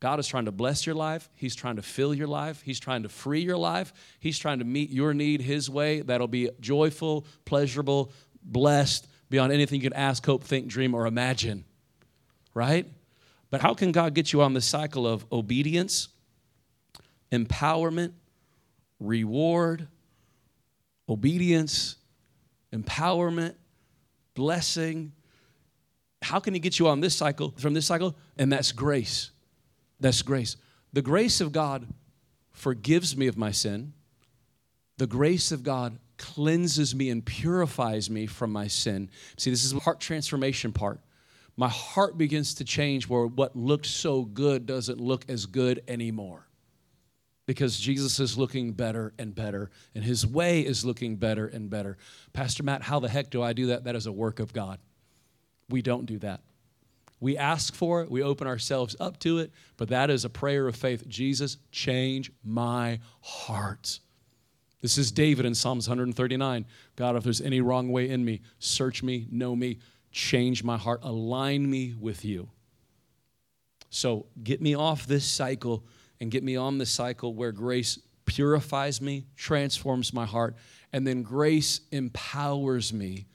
God 0.00 0.18
is 0.18 0.26
trying 0.26 0.46
to 0.46 0.52
bless 0.52 0.84
your 0.84 0.96
life. 0.96 1.30
He's 1.36 1.54
trying 1.54 1.76
to 1.76 1.82
fill 1.82 2.12
your 2.12 2.26
life. 2.26 2.60
He's 2.62 2.80
trying 2.80 3.04
to 3.04 3.08
free 3.08 3.40
your 3.40 3.56
life. 3.56 3.92
He's 4.18 4.36
trying 4.36 4.58
to 4.58 4.64
meet 4.64 4.90
your 4.90 5.14
need 5.14 5.40
His 5.40 5.70
way 5.70 6.00
that'll 6.00 6.26
be 6.26 6.50
joyful, 6.60 7.24
pleasurable, 7.44 8.10
blessed 8.42 9.06
beyond 9.30 9.52
anything 9.52 9.80
you 9.80 9.88
can 9.88 9.96
ask, 9.96 10.26
hope, 10.26 10.42
think, 10.42 10.66
dream, 10.66 10.92
or 10.92 11.06
imagine. 11.06 11.64
Right? 12.52 12.86
But 13.50 13.60
how 13.60 13.74
can 13.74 13.92
God 13.92 14.12
get 14.14 14.32
you 14.32 14.42
on 14.42 14.54
the 14.54 14.60
cycle 14.60 15.06
of 15.06 15.24
obedience, 15.30 16.08
empowerment, 17.30 18.12
reward, 18.98 19.86
obedience, 21.08 21.94
empowerment, 22.72 23.54
blessing? 24.34 25.12
How 26.22 26.40
can 26.40 26.54
He 26.54 26.60
get 26.60 26.78
you 26.78 26.88
on 26.88 27.00
this 27.00 27.14
cycle, 27.14 27.54
from 27.58 27.74
this 27.74 27.86
cycle? 27.86 28.16
And 28.36 28.52
that's 28.52 28.72
grace. 28.72 29.30
That's 30.00 30.22
grace. 30.22 30.56
The 30.92 31.02
grace 31.02 31.40
of 31.40 31.52
God 31.52 31.86
forgives 32.50 33.16
me 33.16 33.26
of 33.26 33.36
my 33.36 33.50
sin. 33.50 33.92
The 34.98 35.06
grace 35.06 35.52
of 35.52 35.62
God 35.62 35.98
cleanses 36.18 36.94
me 36.94 37.10
and 37.10 37.24
purifies 37.24 38.08
me 38.08 38.26
from 38.26 38.52
my 38.52 38.68
sin. 38.68 39.10
See, 39.36 39.50
this 39.50 39.64
is 39.64 39.72
the 39.72 39.80
heart 39.80 40.00
transformation 40.00 40.72
part. 40.72 41.00
My 41.56 41.68
heart 41.68 42.16
begins 42.16 42.54
to 42.54 42.64
change 42.64 43.08
where 43.08 43.26
what 43.26 43.56
looked 43.56 43.86
so 43.86 44.22
good 44.22 44.66
doesn't 44.66 45.00
look 45.00 45.24
as 45.28 45.46
good 45.46 45.82
anymore. 45.88 46.46
Because 47.46 47.78
Jesus 47.78 48.20
is 48.20 48.38
looking 48.38 48.72
better 48.72 49.12
and 49.18 49.34
better, 49.34 49.70
and 49.94 50.04
his 50.04 50.26
way 50.26 50.60
is 50.60 50.84
looking 50.84 51.16
better 51.16 51.46
and 51.46 51.68
better. 51.68 51.96
Pastor 52.32 52.62
Matt, 52.62 52.82
how 52.82 53.00
the 53.00 53.08
heck 53.08 53.30
do 53.30 53.42
I 53.42 53.52
do 53.52 53.66
that? 53.66 53.84
That 53.84 53.96
is 53.96 54.06
a 54.06 54.12
work 54.12 54.38
of 54.38 54.52
God. 54.52 54.78
We 55.68 55.82
don't 55.82 56.06
do 56.06 56.18
that. 56.20 56.40
We 57.18 57.36
ask 57.36 57.74
for 57.74 58.02
it, 58.02 58.10
we 58.10 58.22
open 58.22 58.48
ourselves 58.48 58.96
up 58.98 59.18
to 59.20 59.38
it, 59.38 59.52
but 59.76 59.88
that 59.88 60.10
is 60.10 60.24
a 60.24 60.28
prayer 60.28 60.66
of 60.66 60.74
faith. 60.74 61.06
Jesus, 61.08 61.56
change 61.70 62.32
my 62.44 62.98
heart. 63.20 64.00
This 64.80 64.98
is 64.98 65.12
David 65.12 65.46
in 65.46 65.54
Psalms 65.54 65.88
139. 65.88 66.66
God, 66.96 67.14
if 67.14 67.22
there's 67.22 67.40
any 67.40 67.60
wrong 67.60 67.90
way 67.90 68.08
in 68.08 68.24
me, 68.24 68.40
search 68.58 69.04
me, 69.04 69.28
know 69.30 69.54
me, 69.54 69.78
change 70.10 70.64
my 70.64 70.76
heart, 70.76 71.00
align 71.04 71.70
me 71.70 71.94
with 71.98 72.24
you. 72.24 72.50
So 73.88 74.26
get 74.42 74.60
me 74.60 74.74
off 74.74 75.06
this 75.06 75.24
cycle 75.24 75.84
and 76.22 76.30
get 76.30 76.44
me 76.44 76.54
on 76.54 76.78
the 76.78 76.86
cycle 76.86 77.34
where 77.34 77.50
grace 77.50 77.98
purifies 78.26 79.00
me, 79.00 79.26
transforms 79.36 80.14
my 80.14 80.24
heart, 80.24 80.54
and 80.92 81.04
then 81.04 81.24
grace 81.24 81.80
empowers 81.90 82.92
me 82.92 83.26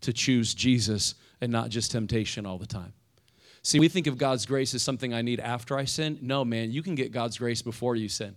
to 0.00 0.12
choose 0.12 0.54
Jesus 0.54 1.16
and 1.40 1.50
not 1.50 1.70
just 1.70 1.90
temptation 1.90 2.46
all 2.46 2.56
the 2.56 2.64
time. 2.64 2.92
See, 3.62 3.80
we 3.80 3.88
think 3.88 4.06
of 4.06 4.16
God's 4.16 4.46
grace 4.46 4.74
as 4.74 4.82
something 4.84 5.12
I 5.12 5.22
need 5.22 5.40
after 5.40 5.76
I 5.76 5.86
sin. 5.86 6.20
No, 6.22 6.44
man, 6.44 6.70
you 6.70 6.84
can 6.84 6.94
get 6.94 7.10
God's 7.10 7.36
grace 7.36 7.62
before 7.62 7.96
you 7.96 8.08
sin. 8.08 8.36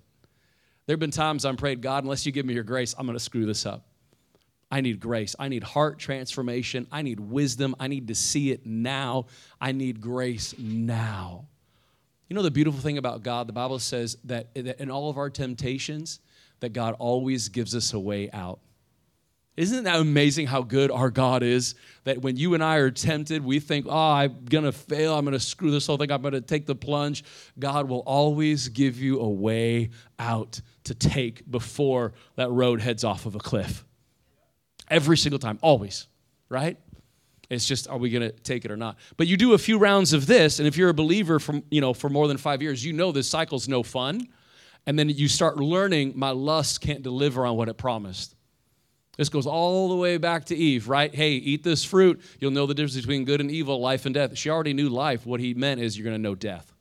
There 0.87 0.95
have 0.95 0.99
been 0.99 1.11
times 1.11 1.45
I'm 1.45 1.55
prayed, 1.55 1.83
God, 1.83 2.03
unless 2.03 2.25
you 2.25 2.31
give 2.31 2.47
me 2.47 2.55
your 2.55 2.63
grace, 2.63 2.95
I'm 2.97 3.05
going 3.05 3.15
to 3.15 3.23
screw 3.23 3.45
this 3.45 3.67
up. 3.67 3.85
I 4.71 4.81
need 4.81 4.99
grace. 4.99 5.35
I 5.37 5.49
need 5.49 5.61
heart 5.61 5.99
transformation. 5.99 6.87
I 6.91 7.03
need 7.03 7.19
wisdom. 7.19 7.75
I 7.79 7.87
need 7.87 8.07
to 8.07 8.15
see 8.15 8.49
it 8.49 8.65
now. 8.65 9.27
I 9.61 9.71
need 9.71 10.01
grace 10.01 10.55
now. 10.57 11.45
You 12.29 12.35
know 12.35 12.43
the 12.43 12.51
beautiful 12.51 12.79
thing 12.79 12.99
about 12.99 13.23
God? 13.23 13.47
The 13.47 13.53
Bible 13.53 13.79
says 13.79 14.15
that 14.25 14.49
in 14.55 14.91
all 14.91 15.09
of 15.09 15.17
our 15.17 15.31
temptations, 15.31 16.19
that 16.59 16.73
God 16.73 16.95
always 16.99 17.49
gives 17.49 17.75
us 17.75 17.93
a 17.93 17.99
way 17.99 18.29
out. 18.31 18.59
Isn't 19.57 19.83
that 19.85 19.99
amazing 19.99 20.47
how 20.47 20.61
good 20.61 20.89
our 20.89 21.09
God 21.09 21.43
is? 21.43 21.75
That 22.05 22.21
when 22.21 22.37
you 22.37 22.53
and 22.53 22.63
I 22.63 22.77
are 22.77 22.91
tempted, 22.91 23.43
we 23.43 23.59
think, 23.59 23.87
oh, 23.89 24.11
I'm 24.11 24.45
going 24.45 24.63
to 24.63 24.71
fail. 24.71 25.15
I'm 25.15 25.25
going 25.25 25.33
to 25.33 25.39
screw 25.39 25.71
this 25.71 25.87
whole 25.87 25.97
thing. 25.97 26.11
I'm 26.11 26.21
going 26.21 26.33
to 26.33 26.39
take 26.39 26.65
the 26.65 26.75
plunge. 26.75 27.25
God 27.57 27.89
will 27.89 28.03
always 28.05 28.69
give 28.69 28.99
you 28.99 29.19
a 29.19 29.27
way 29.27 29.89
out 30.17 30.61
to 30.85 30.95
take 30.95 31.49
before 31.49 32.13
that 32.35 32.49
road 32.51 32.79
heads 32.79 33.03
off 33.03 33.25
of 33.25 33.35
a 33.35 33.39
cliff. 33.39 33.83
Every 34.89 35.17
single 35.17 35.39
time, 35.39 35.59
always, 35.61 36.07
right? 36.47 36.77
It's 37.49 37.65
just, 37.65 37.87
are 37.87 37.97
we 37.97 38.09
going 38.11 38.21
to 38.21 38.31
take 38.31 38.63
it 38.63 38.71
or 38.71 38.77
not? 38.77 38.97
But 39.17 39.27
you 39.27 39.35
do 39.35 39.53
a 39.53 39.57
few 39.57 39.79
rounds 39.79 40.13
of 40.13 40.27
this, 40.27 40.59
and 40.59 40.67
if 40.67 40.77
you're 40.77 40.89
a 40.89 40.93
believer 40.93 41.39
from, 41.39 41.63
you 41.71 41.81
know, 41.81 41.93
for 41.93 42.09
more 42.09 42.27
than 42.27 42.37
five 42.37 42.61
years, 42.61 42.85
you 42.85 42.93
know 42.93 43.11
this 43.11 43.27
cycle's 43.27 43.67
no 43.67 43.81
fun. 43.81 44.27
And 44.85 44.97
then 44.97 45.09
you 45.09 45.27
start 45.27 45.57
learning 45.57 46.13
my 46.15 46.29
lust 46.31 46.81
can't 46.81 47.01
deliver 47.01 47.45
on 47.45 47.57
what 47.57 47.67
it 47.67 47.77
promised. 47.77 48.35
This 49.17 49.29
goes 49.29 49.45
all 49.45 49.89
the 49.89 49.95
way 49.95 50.17
back 50.17 50.45
to 50.45 50.55
Eve, 50.55 50.87
right? 50.87 51.13
Hey, 51.13 51.31
eat 51.33 51.63
this 51.63 51.83
fruit. 51.83 52.21
You'll 52.39 52.51
know 52.51 52.65
the 52.65 52.73
difference 52.73 52.95
between 52.95 53.25
good 53.25 53.41
and 53.41 53.51
evil, 53.51 53.81
life 53.81 54.05
and 54.05 54.13
death. 54.13 54.37
She 54.37 54.49
already 54.49 54.73
knew 54.73 54.87
life. 54.87 55.25
What 55.25 55.41
he 55.41 55.53
meant 55.53 55.81
is 55.81 55.97
you're 55.97 56.05
going 56.05 56.15
to 56.15 56.21
know 56.21 56.35
death. 56.35 56.73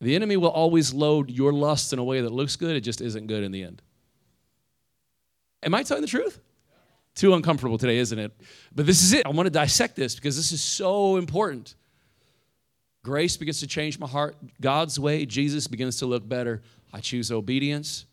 The 0.00 0.14
enemy 0.14 0.36
will 0.36 0.50
always 0.50 0.94
load 0.94 1.30
your 1.30 1.52
lust 1.52 1.92
in 1.92 1.98
a 1.98 2.04
way 2.04 2.20
that 2.20 2.30
looks 2.30 2.56
good, 2.56 2.76
it 2.76 2.82
just 2.82 3.00
isn't 3.00 3.26
good 3.26 3.42
in 3.42 3.52
the 3.52 3.62
end. 3.62 3.82
Am 5.62 5.74
I 5.74 5.82
telling 5.82 6.02
the 6.02 6.08
truth? 6.08 6.40
Too 7.14 7.34
uncomfortable 7.34 7.78
today, 7.78 7.98
isn't 7.98 8.18
it? 8.18 8.32
But 8.74 8.86
this 8.86 9.02
is 9.02 9.12
it. 9.12 9.24
I 9.24 9.30
want 9.30 9.46
to 9.46 9.50
dissect 9.50 9.94
this 9.94 10.14
because 10.14 10.36
this 10.36 10.50
is 10.52 10.60
so 10.60 11.16
important. 11.16 11.74
Grace 13.04 13.36
begins 13.36 13.60
to 13.60 13.66
change 13.66 13.98
my 13.98 14.08
heart. 14.08 14.36
God's 14.60 14.98
way, 14.98 15.26
Jesus 15.26 15.66
begins 15.66 15.98
to 15.98 16.06
look 16.06 16.28
better. 16.28 16.62
I 16.92 17.00
choose 17.00 17.30
obedience. 17.30 18.06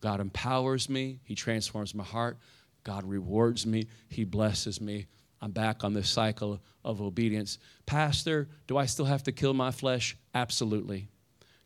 God 0.00 0.20
empowers 0.20 0.88
me. 0.88 1.18
He 1.24 1.34
transforms 1.34 1.94
my 1.94 2.04
heart. 2.04 2.38
God 2.84 3.04
rewards 3.04 3.66
me. 3.66 3.88
He 4.08 4.24
blesses 4.24 4.80
me. 4.80 5.06
I'm 5.42 5.50
back 5.50 5.84
on 5.84 5.92
this 5.92 6.08
cycle 6.08 6.60
of 6.84 7.02
obedience. 7.02 7.58
Pastor, 7.84 8.48
do 8.66 8.78
I 8.78 8.86
still 8.86 9.04
have 9.04 9.24
to 9.24 9.32
kill 9.32 9.52
my 9.52 9.70
flesh? 9.70 10.16
Absolutely. 10.34 11.08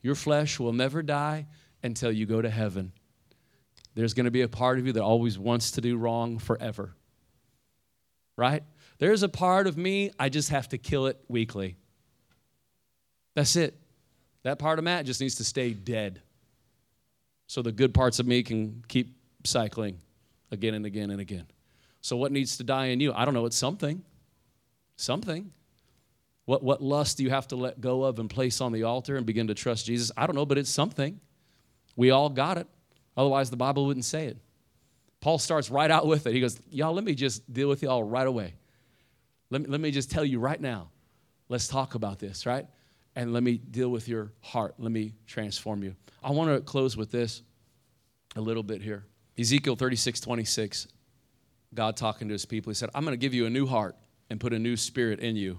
Your 0.02 0.14
flesh 0.14 0.58
will 0.58 0.72
never 0.72 1.02
die 1.02 1.46
until 1.82 2.10
you 2.10 2.26
go 2.26 2.40
to 2.42 2.50
heaven. 2.50 2.92
There's 3.94 4.14
going 4.14 4.24
to 4.24 4.30
be 4.30 4.42
a 4.42 4.48
part 4.48 4.78
of 4.78 4.86
you 4.86 4.92
that 4.92 5.02
always 5.02 5.38
wants 5.38 5.72
to 5.72 5.80
do 5.80 5.96
wrong 5.96 6.38
forever. 6.38 6.94
Right? 8.36 8.62
There's 8.98 9.22
a 9.22 9.28
part 9.28 9.66
of 9.66 9.76
me, 9.76 10.10
I 10.18 10.28
just 10.28 10.50
have 10.50 10.68
to 10.70 10.78
kill 10.78 11.06
it 11.06 11.18
weekly. 11.28 11.76
That's 13.34 13.56
it. 13.56 13.76
That 14.42 14.58
part 14.58 14.78
of 14.78 14.84
Matt 14.84 15.06
just 15.06 15.20
needs 15.20 15.36
to 15.36 15.44
stay 15.44 15.72
dead 15.72 16.22
so 17.50 17.62
the 17.62 17.72
good 17.72 17.92
parts 17.92 18.20
of 18.20 18.26
me 18.28 18.44
can 18.44 18.84
keep 18.86 19.16
cycling 19.44 19.98
again 20.52 20.74
and 20.74 20.86
again 20.86 21.10
and 21.10 21.20
again. 21.20 21.46
So, 22.00 22.16
what 22.16 22.30
needs 22.30 22.56
to 22.58 22.64
die 22.64 22.86
in 22.86 23.00
you? 23.00 23.12
I 23.12 23.24
don't 23.24 23.34
know. 23.34 23.44
It's 23.44 23.56
something. 23.56 24.02
Something. 24.94 25.50
What, 26.44 26.62
what 26.62 26.80
lust 26.80 27.16
do 27.16 27.24
you 27.24 27.30
have 27.30 27.48
to 27.48 27.56
let 27.56 27.80
go 27.80 28.04
of 28.04 28.18
and 28.18 28.30
place 28.30 28.60
on 28.60 28.70
the 28.70 28.84
altar 28.84 29.16
and 29.16 29.26
begin 29.26 29.48
to 29.48 29.54
trust 29.54 29.86
Jesus? 29.86 30.12
I 30.16 30.26
don't 30.26 30.36
know, 30.36 30.46
but 30.46 30.58
it's 30.58 30.70
something. 30.70 31.20
We 31.96 32.10
all 32.10 32.28
got 32.28 32.56
it. 32.56 32.68
Otherwise, 33.16 33.50
the 33.50 33.56
Bible 33.56 33.86
wouldn't 33.86 34.04
say 34.04 34.26
it. 34.26 34.38
Paul 35.20 35.38
starts 35.38 35.70
right 35.70 35.90
out 35.90 36.06
with 36.06 36.26
it. 36.26 36.32
He 36.32 36.40
goes, 36.40 36.60
Y'all, 36.70 36.94
let 36.94 37.04
me 37.04 37.14
just 37.14 37.52
deal 37.52 37.68
with 37.68 37.82
y'all 37.82 38.02
right 38.02 38.26
away. 38.26 38.54
Let 39.50 39.62
me, 39.62 39.68
let 39.68 39.80
me 39.80 39.90
just 39.90 40.10
tell 40.10 40.24
you 40.24 40.38
right 40.38 40.60
now. 40.60 40.90
Let's 41.48 41.68
talk 41.68 41.94
about 41.94 42.18
this, 42.18 42.46
right? 42.46 42.66
And 43.16 43.32
let 43.32 43.42
me 43.42 43.58
deal 43.58 43.90
with 43.90 44.08
your 44.08 44.32
heart. 44.40 44.74
Let 44.78 44.92
me 44.92 45.14
transform 45.26 45.82
you. 45.82 45.96
I 46.22 46.30
want 46.30 46.54
to 46.54 46.60
close 46.60 46.96
with 46.96 47.10
this 47.10 47.42
a 48.36 48.40
little 48.40 48.62
bit 48.62 48.82
here. 48.82 49.04
Ezekiel 49.38 49.74
36, 49.74 50.20
26, 50.20 50.86
God 51.74 51.96
talking 51.96 52.28
to 52.28 52.32
his 52.32 52.46
people, 52.46 52.70
he 52.70 52.74
said, 52.74 52.90
I'm 52.94 53.04
going 53.04 53.12
to 53.12 53.20
give 53.20 53.34
you 53.34 53.46
a 53.46 53.50
new 53.50 53.66
heart 53.66 53.96
and 54.28 54.38
put 54.38 54.52
a 54.52 54.58
new 54.58 54.76
spirit 54.76 55.20
in 55.20 55.34
you. 55.36 55.58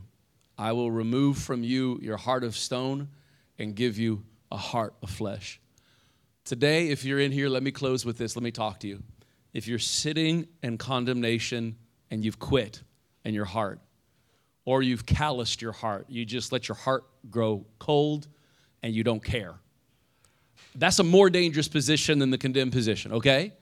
I 0.58 0.72
will 0.72 0.92
remove 0.92 1.38
from 1.38 1.64
you 1.64 2.00
your 2.02 2.18
heart 2.18 2.44
of 2.44 2.56
stone 2.56 3.10
and 3.58 3.76
give 3.76 3.98
you 3.98 4.24
a 4.52 4.58
heart 4.58 4.94
of 5.02 5.10
flesh. 5.10 5.60
Today, 6.44 6.90
if 6.90 7.06
you're 7.06 7.20
in 7.20 7.32
here, 7.32 7.50
let 7.50 7.64
me 7.64 7.72
close 7.72 8.06
with 8.06 8.18
this. 8.18 8.36
Let 8.36 8.44
me 8.44 8.52
talk 8.52 8.80
to 8.82 8.88
you. 8.88 9.04
If 9.54 9.68
you're 9.68 9.80
sitting 9.80 10.48
in 10.64 10.78
condemnation 10.78 11.76
and 12.10 12.26
you've 12.26 12.40
quit 12.40 12.82
in 13.24 13.34
your 13.34 13.46
heart, 13.46 13.80
or 14.66 14.82
you've 14.82 15.06
calloused 15.06 15.62
your 15.62 15.72
heart, 15.72 16.06
you 16.10 16.26
just 16.26 16.52
let 16.52 16.68
your 16.68 16.76
heart 16.76 17.04
grow 17.30 17.66
cold 17.80 18.28
and 18.84 18.94
you 18.94 19.04
don't 19.04 19.24
care. 19.24 19.56
That's 20.76 21.00
a 21.00 21.04
more 21.04 21.30
dangerous 21.30 21.68
position 21.68 22.20
than 22.20 22.30
the 22.30 22.38
condemned 22.38 22.72
position, 22.72 23.14
okay? 23.14 23.54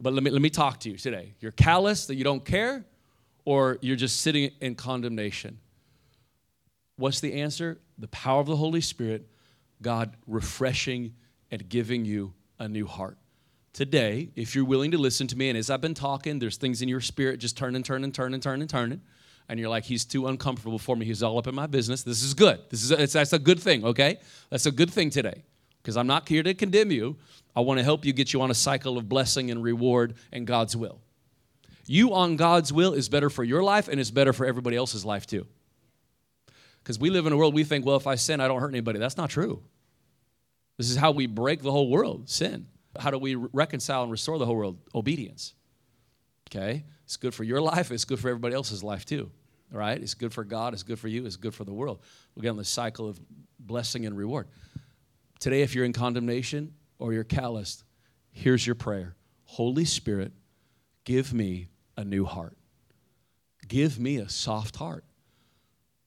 But 0.00 0.12
let 0.12 0.22
me, 0.22 0.30
let 0.30 0.42
me 0.42 0.50
talk 0.50 0.80
to 0.80 0.90
you 0.90 0.96
today. 0.96 1.34
You're 1.40 1.52
callous 1.52 2.06
that 2.06 2.16
you 2.16 2.24
don't 2.24 2.44
care, 2.44 2.84
or 3.44 3.78
you're 3.80 3.96
just 3.96 4.20
sitting 4.20 4.50
in 4.60 4.74
condemnation. 4.74 5.58
What's 6.96 7.20
the 7.20 7.34
answer? 7.34 7.78
The 7.98 8.08
power 8.08 8.40
of 8.40 8.46
the 8.46 8.56
Holy 8.56 8.80
Spirit, 8.80 9.28
God 9.80 10.16
refreshing 10.26 11.14
and 11.50 11.68
giving 11.68 12.04
you 12.04 12.34
a 12.58 12.68
new 12.68 12.86
heart. 12.86 13.18
Today, 13.72 14.30
if 14.34 14.54
you're 14.54 14.64
willing 14.64 14.90
to 14.92 14.98
listen 14.98 15.26
to 15.26 15.36
me, 15.36 15.50
and 15.50 15.58
as 15.58 15.68
I've 15.68 15.80
been 15.80 15.94
talking, 15.94 16.38
there's 16.38 16.56
things 16.56 16.80
in 16.80 16.88
your 16.88 17.00
spirit 17.00 17.40
just 17.40 17.56
turning, 17.58 17.82
turning, 17.82 18.10
turning, 18.10 18.40
turning, 18.40 18.68
turning, 18.68 19.02
and 19.48 19.60
you're 19.60 19.68
like, 19.68 19.84
he's 19.84 20.04
too 20.04 20.26
uncomfortable 20.26 20.78
for 20.78 20.96
me. 20.96 21.06
He's 21.06 21.22
all 21.22 21.38
up 21.38 21.46
in 21.46 21.54
my 21.54 21.66
business. 21.66 22.02
This 22.02 22.22
is 22.22 22.34
good. 22.34 22.58
This 22.70 22.82
is 22.82 22.90
a, 22.90 23.06
that's 23.06 23.32
a 23.32 23.38
good 23.38 23.60
thing, 23.60 23.84
okay? 23.84 24.18
That's 24.50 24.66
a 24.66 24.72
good 24.72 24.90
thing 24.90 25.10
today 25.10 25.44
because 25.82 25.96
I'm 25.96 26.06
not 26.06 26.28
here 26.28 26.42
to 26.42 26.54
condemn 26.54 26.90
you. 26.90 27.16
I 27.54 27.60
want 27.60 27.78
to 27.78 27.84
help 27.84 28.04
you 28.04 28.12
get 28.12 28.32
you 28.32 28.42
on 28.42 28.50
a 28.50 28.54
cycle 28.54 28.98
of 28.98 29.08
blessing 29.08 29.50
and 29.50 29.62
reward 29.62 30.14
and 30.32 30.46
God's 30.46 30.76
will. 30.76 31.00
You 31.86 32.14
on 32.14 32.36
God's 32.36 32.72
will 32.72 32.92
is 32.92 33.08
better 33.08 33.30
for 33.30 33.44
your 33.44 33.62
life 33.62 33.86
and 33.86 34.00
it's 34.00 34.10
better 34.10 34.32
for 34.32 34.46
everybody 34.46 34.76
else's 34.76 35.04
life 35.04 35.26
too. 35.26 35.46
Because 36.82 36.98
we 36.98 37.10
live 37.10 37.26
in 37.26 37.32
a 37.32 37.36
world 37.36 37.54
we 37.54 37.62
think, 37.62 37.86
well, 37.86 37.96
if 37.96 38.06
I 38.06 38.16
sin, 38.16 38.40
I 38.40 38.48
don't 38.48 38.60
hurt 38.60 38.70
anybody. 38.70 38.98
That's 38.98 39.16
not 39.16 39.30
true. 39.30 39.62
This 40.76 40.90
is 40.90 40.96
how 40.96 41.10
we 41.10 41.26
break 41.26 41.62
the 41.62 41.72
whole 41.72 41.88
world 41.88 42.28
sin. 42.28 42.66
How 42.98 43.10
do 43.10 43.18
we 43.18 43.34
reconcile 43.34 44.02
and 44.02 44.12
restore 44.12 44.38
the 44.38 44.46
whole 44.46 44.56
world? 44.56 44.78
Obedience. 44.94 45.54
Okay? 46.50 46.84
It's 47.04 47.16
good 47.16 47.34
for 47.34 47.44
your 47.44 47.60
life, 47.60 47.90
it's 47.90 48.04
good 48.04 48.18
for 48.18 48.28
everybody 48.28 48.54
else's 48.54 48.82
life 48.82 49.04
too. 49.04 49.30
All 49.72 49.78
right? 49.78 50.00
It's 50.00 50.14
good 50.14 50.32
for 50.32 50.44
God, 50.44 50.74
it's 50.74 50.82
good 50.82 50.98
for 50.98 51.08
you, 51.08 51.26
it's 51.26 51.36
good 51.36 51.54
for 51.54 51.64
the 51.64 51.72
world. 51.72 52.00
We 52.34 52.42
get 52.42 52.50
on 52.50 52.56
the 52.56 52.64
cycle 52.64 53.08
of 53.08 53.20
blessing 53.58 54.06
and 54.06 54.16
reward. 54.16 54.48
Today, 55.38 55.62
if 55.62 55.74
you're 55.74 55.84
in 55.84 55.92
condemnation 55.92 56.72
or 56.98 57.12
you're 57.12 57.24
calloused, 57.24 57.84
here's 58.32 58.66
your 58.66 58.74
prayer 58.74 59.14
Holy 59.44 59.84
Spirit, 59.84 60.32
give 61.04 61.32
me 61.32 61.68
a 61.96 62.04
new 62.04 62.24
heart. 62.24 62.56
Give 63.68 63.98
me 63.98 64.18
a 64.18 64.28
soft 64.28 64.76
heart. 64.76 65.04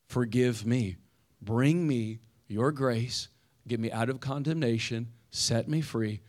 Forgive 0.07 0.65
me. 0.65 0.97
Bring 1.41 1.87
me 1.87 2.19
your 2.47 2.71
grace 2.71 3.29
Get 3.69 3.79
me 3.79 3.91
out 3.91 4.09
of 4.09 4.19
condemnation, 4.19 5.09
set 5.29 5.69
me 5.69 5.81
free, 5.81 6.21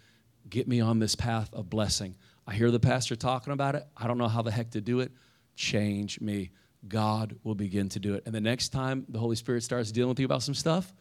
get 0.51 0.69
me 0.69 0.81
on 0.81 0.99
this 0.99 1.15
path 1.15 1.49
of 1.55 1.71
blessing. 1.71 2.15
I 2.47 2.53
hear 2.53 2.71
the 2.71 2.79
pastor 2.79 3.17
talking 3.17 3.55
about 3.55 3.75
it. 3.77 3.87
I 3.97 4.07
don't 4.07 4.19
know 4.19 4.29
how 4.29 4.43
the 4.43 4.51
heck 4.51 4.73
to 4.73 4.83
do 4.83 5.01
it. 5.01 5.11
Change 5.57 6.21
me. 6.21 6.51
God 6.87 7.37
will 7.43 7.55
begin 7.55 7.89
to 7.91 7.99
do 7.99 8.13
it. 8.13 8.25
And 8.27 8.35
the 8.35 8.43
next 8.43 8.69
time 8.71 9.07
the 9.09 9.19
Holy 9.19 9.37
Spirit 9.37 9.63
starts 9.63 9.91
dealing 9.91 10.11
with 10.11 10.21
you 10.21 10.27
about 10.27 10.43
some 10.43 10.55
stuff, 10.55 10.93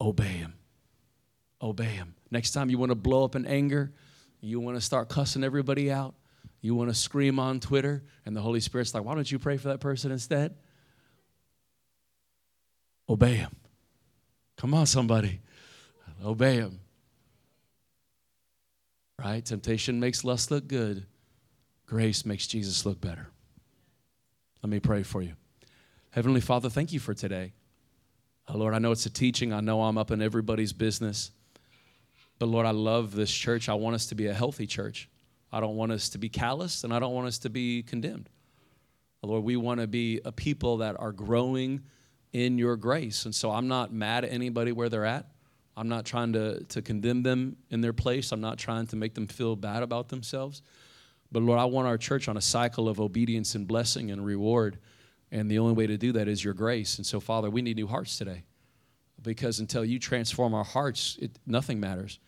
obey 0.00 0.24
Him. 0.24 0.54
Obey 1.62 1.84
Him. 1.84 2.16
Next 2.32 2.50
time 2.50 2.68
you 2.68 2.76
want 2.76 2.90
to 2.90 2.96
blow 2.96 3.24
up 3.24 3.36
in 3.36 3.46
anger, 3.46 3.92
you 4.40 4.58
want 4.58 4.76
to 4.76 4.80
start 4.80 5.08
cussing 5.08 5.44
everybody 5.44 5.88
out, 5.88 6.16
you 6.62 6.74
want 6.74 6.90
to 6.90 6.94
scream 6.94 7.38
on 7.38 7.60
Twitter, 7.60 8.02
and 8.26 8.36
the 8.36 8.40
Holy 8.40 8.58
Spirit's 8.58 8.92
like, 8.92 9.04
why 9.04 9.14
don't 9.14 9.30
you 9.30 9.38
pray 9.38 9.56
for 9.56 9.68
that 9.68 9.78
person 9.78 10.10
instead? 10.10 10.56
Obey 13.08 13.34
Him. 13.34 13.54
Come 14.56 14.74
on, 14.74 14.86
somebody. 14.86 15.40
Obey 16.24 16.56
him. 16.56 16.80
Right? 19.18 19.44
Temptation 19.44 20.00
makes 20.00 20.24
lust 20.24 20.50
look 20.50 20.66
good, 20.66 21.06
grace 21.86 22.26
makes 22.26 22.46
Jesus 22.46 22.84
look 22.84 23.00
better. 23.00 23.28
Let 24.62 24.70
me 24.70 24.80
pray 24.80 25.02
for 25.02 25.22
you. 25.22 25.34
Heavenly 26.10 26.40
Father, 26.40 26.70
thank 26.70 26.92
you 26.92 27.00
for 27.00 27.14
today. 27.14 27.52
Uh, 28.48 28.56
Lord, 28.56 28.74
I 28.74 28.78
know 28.78 28.92
it's 28.92 29.06
a 29.06 29.10
teaching. 29.10 29.52
I 29.52 29.60
know 29.60 29.82
I'm 29.82 29.98
up 29.98 30.10
in 30.10 30.22
everybody's 30.22 30.72
business. 30.72 31.30
But 32.38 32.46
Lord, 32.46 32.66
I 32.66 32.70
love 32.70 33.14
this 33.14 33.32
church. 33.32 33.68
I 33.68 33.74
want 33.74 33.94
us 33.94 34.06
to 34.06 34.14
be 34.14 34.26
a 34.26 34.34
healthy 34.34 34.66
church. 34.66 35.08
I 35.52 35.60
don't 35.60 35.76
want 35.76 35.92
us 35.92 36.08
to 36.10 36.18
be 36.18 36.28
callous 36.28 36.82
and 36.84 36.92
I 36.92 36.98
don't 36.98 37.14
want 37.14 37.26
us 37.26 37.38
to 37.38 37.50
be 37.50 37.82
condemned. 37.82 38.28
Lord, 39.22 39.44
we 39.44 39.56
want 39.56 39.80
to 39.80 39.86
be 39.86 40.20
a 40.24 40.32
people 40.32 40.78
that 40.78 40.98
are 40.98 41.12
growing 41.12 41.82
in 42.34 42.58
your 42.58 42.76
grace. 42.76 43.24
And 43.24 43.34
so 43.34 43.52
I'm 43.52 43.68
not 43.68 43.92
mad 43.92 44.24
at 44.24 44.32
anybody 44.32 44.72
where 44.72 44.88
they're 44.88 45.06
at. 45.06 45.28
I'm 45.76 45.88
not 45.88 46.04
trying 46.04 46.32
to, 46.34 46.64
to 46.64 46.82
condemn 46.82 47.22
them 47.22 47.56
in 47.70 47.80
their 47.80 47.92
place. 47.92 48.32
I'm 48.32 48.40
not 48.40 48.58
trying 48.58 48.88
to 48.88 48.96
make 48.96 49.14
them 49.14 49.28
feel 49.28 49.54
bad 49.54 49.84
about 49.84 50.08
themselves. 50.08 50.60
But 51.30 51.44
Lord, 51.44 51.60
I 51.60 51.64
want 51.64 51.86
our 51.86 51.96
church 51.96 52.28
on 52.28 52.36
a 52.36 52.40
cycle 52.40 52.88
of 52.88 53.00
obedience 53.00 53.54
and 53.54 53.66
blessing 53.66 54.10
and 54.10 54.26
reward. 54.26 54.78
And 55.30 55.48
the 55.48 55.60
only 55.60 55.74
way 55.74 55.86
to 55.86 55.96
do 55.96 56.12
that 56.12 56.26
is 56.28 56.44
your 56.44 56.54
grace. 56.54 56.98
And 56.98 57.06
so, 57.06 57.20
Father, 57.20 57.48
we 57.50 57.62
need 57.62 57.76
new 57.76 57.86
hearts 57.86 58.18
today. 58.18 58.44
because 59.22 59.58
until 59.58 59.84
you 59.84 59.98
transform 59.98 60.54
our 60.54 60.64
hearts, 60.64 61.18
it, 61.20 61.38
nothing 61.46 61.80
matters. 61.80 62.20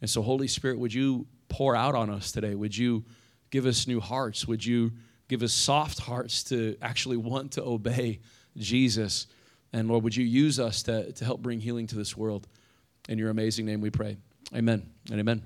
And 0.00 0.10
so, 0.10 0.20
Holy 0.22 0.48
Spirit, 0.48 0.78
would 0.78 0.92
you 0.92 1.26
pour 1.48 1.74
out 1.74 1.94
on 1.94 2.10
us 2.10 2.32
today? 2.32 2.54
Would 2.54 2.76
you 2.76 3.04
give 3.50 3.66
us 3.66 3.86
new 3.86 4.00
hearts? 4.00 4.46
Would 4.46 4.64
you 4.64 4.92
give 5.28 5.42
us 5.42 5.52
soft 5.52 5.98
hearts 6.00 6.42
to 6.44 6.76
actually 6.82 7.16
want 7.16 7.52
to 7.52 7.64
obey 7.64 8.20
Jesus? 8.56 9.26
And 9.72 9.88
Lord, 9.88 10.04
would 10.04 10.16
you 10.16 10.24
use 10.24 10.58
us 10.58 10.82
to, 10.84 11.12
to 11.12 11.24
help 11.24 11.42
bring 11.42 11.60
healing 11.60 11.86
to 11.88 11.96
this 11.96 12.16
world? 12.16 12.48
In 13.08 13.18
your 13.18 13.30
amazing 13.30 13.66
name 13.66 13.80
we 13.80 13.90
pray. 13.90 14.16
Amen 14.54 14.86
and 15.10 15.20
amen. 15.20 15.42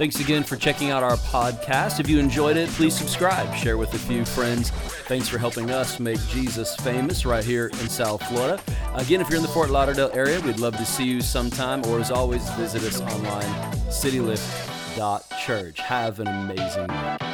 Thanks 0.00 0.18
again 0.18 0.44
for 0.44 0.56
checking 0.56 0.90
out 0.90 1.02
our 1.02 1.16
podcast. 1.16 2.00
If 2.00 2.08
you 2.08 2.18
enjoyed 2.18 2.56
it, 2.56 2.70
please 2.70 2.96
subscribe, 2.96 3.54
share 3.54 3.76
with 3.76 3.92
a 3.92 3.98
few 3.98 4.24
friends. 4.24 4.70
Thanks 4.70 5.28
for 5.28 5.36
helping 5.36 5.70
us 5.70 6.00
make 6.00 6.18
Jesus 6.28 6.74
famous 6.76 7.26
right 7.26 7.44
here 7.44 7.66
in 7.66 7.88
South 7.90 8.26
Florida. 8.28 8.58
Again, 8.94 9.20
if 9.20 9.28
you're 9.28 9.36
in 9.36 9.42
the 9.42 9.48
Fort 9.48 9.68
Lauderdale 9.68 10.10
area, 10.14 10.40
we'd 10.40 10.58
love 10.58 10.74
to 10.78 10.86
see 10.86 11.04
you 11.04 11.20
sometime, 11.20 11.84
or 11.84 12.00
as 12.00 12.10
always, 12.10 12.48
visit 12.52 12.82
us 12.82 13.02
online, 13.02 13.72
citylift.church. 13.90 15.80
Have 15.80 16.18
an 16.20 16.28
amazing 16.28 16.86
night. 16.86 17.29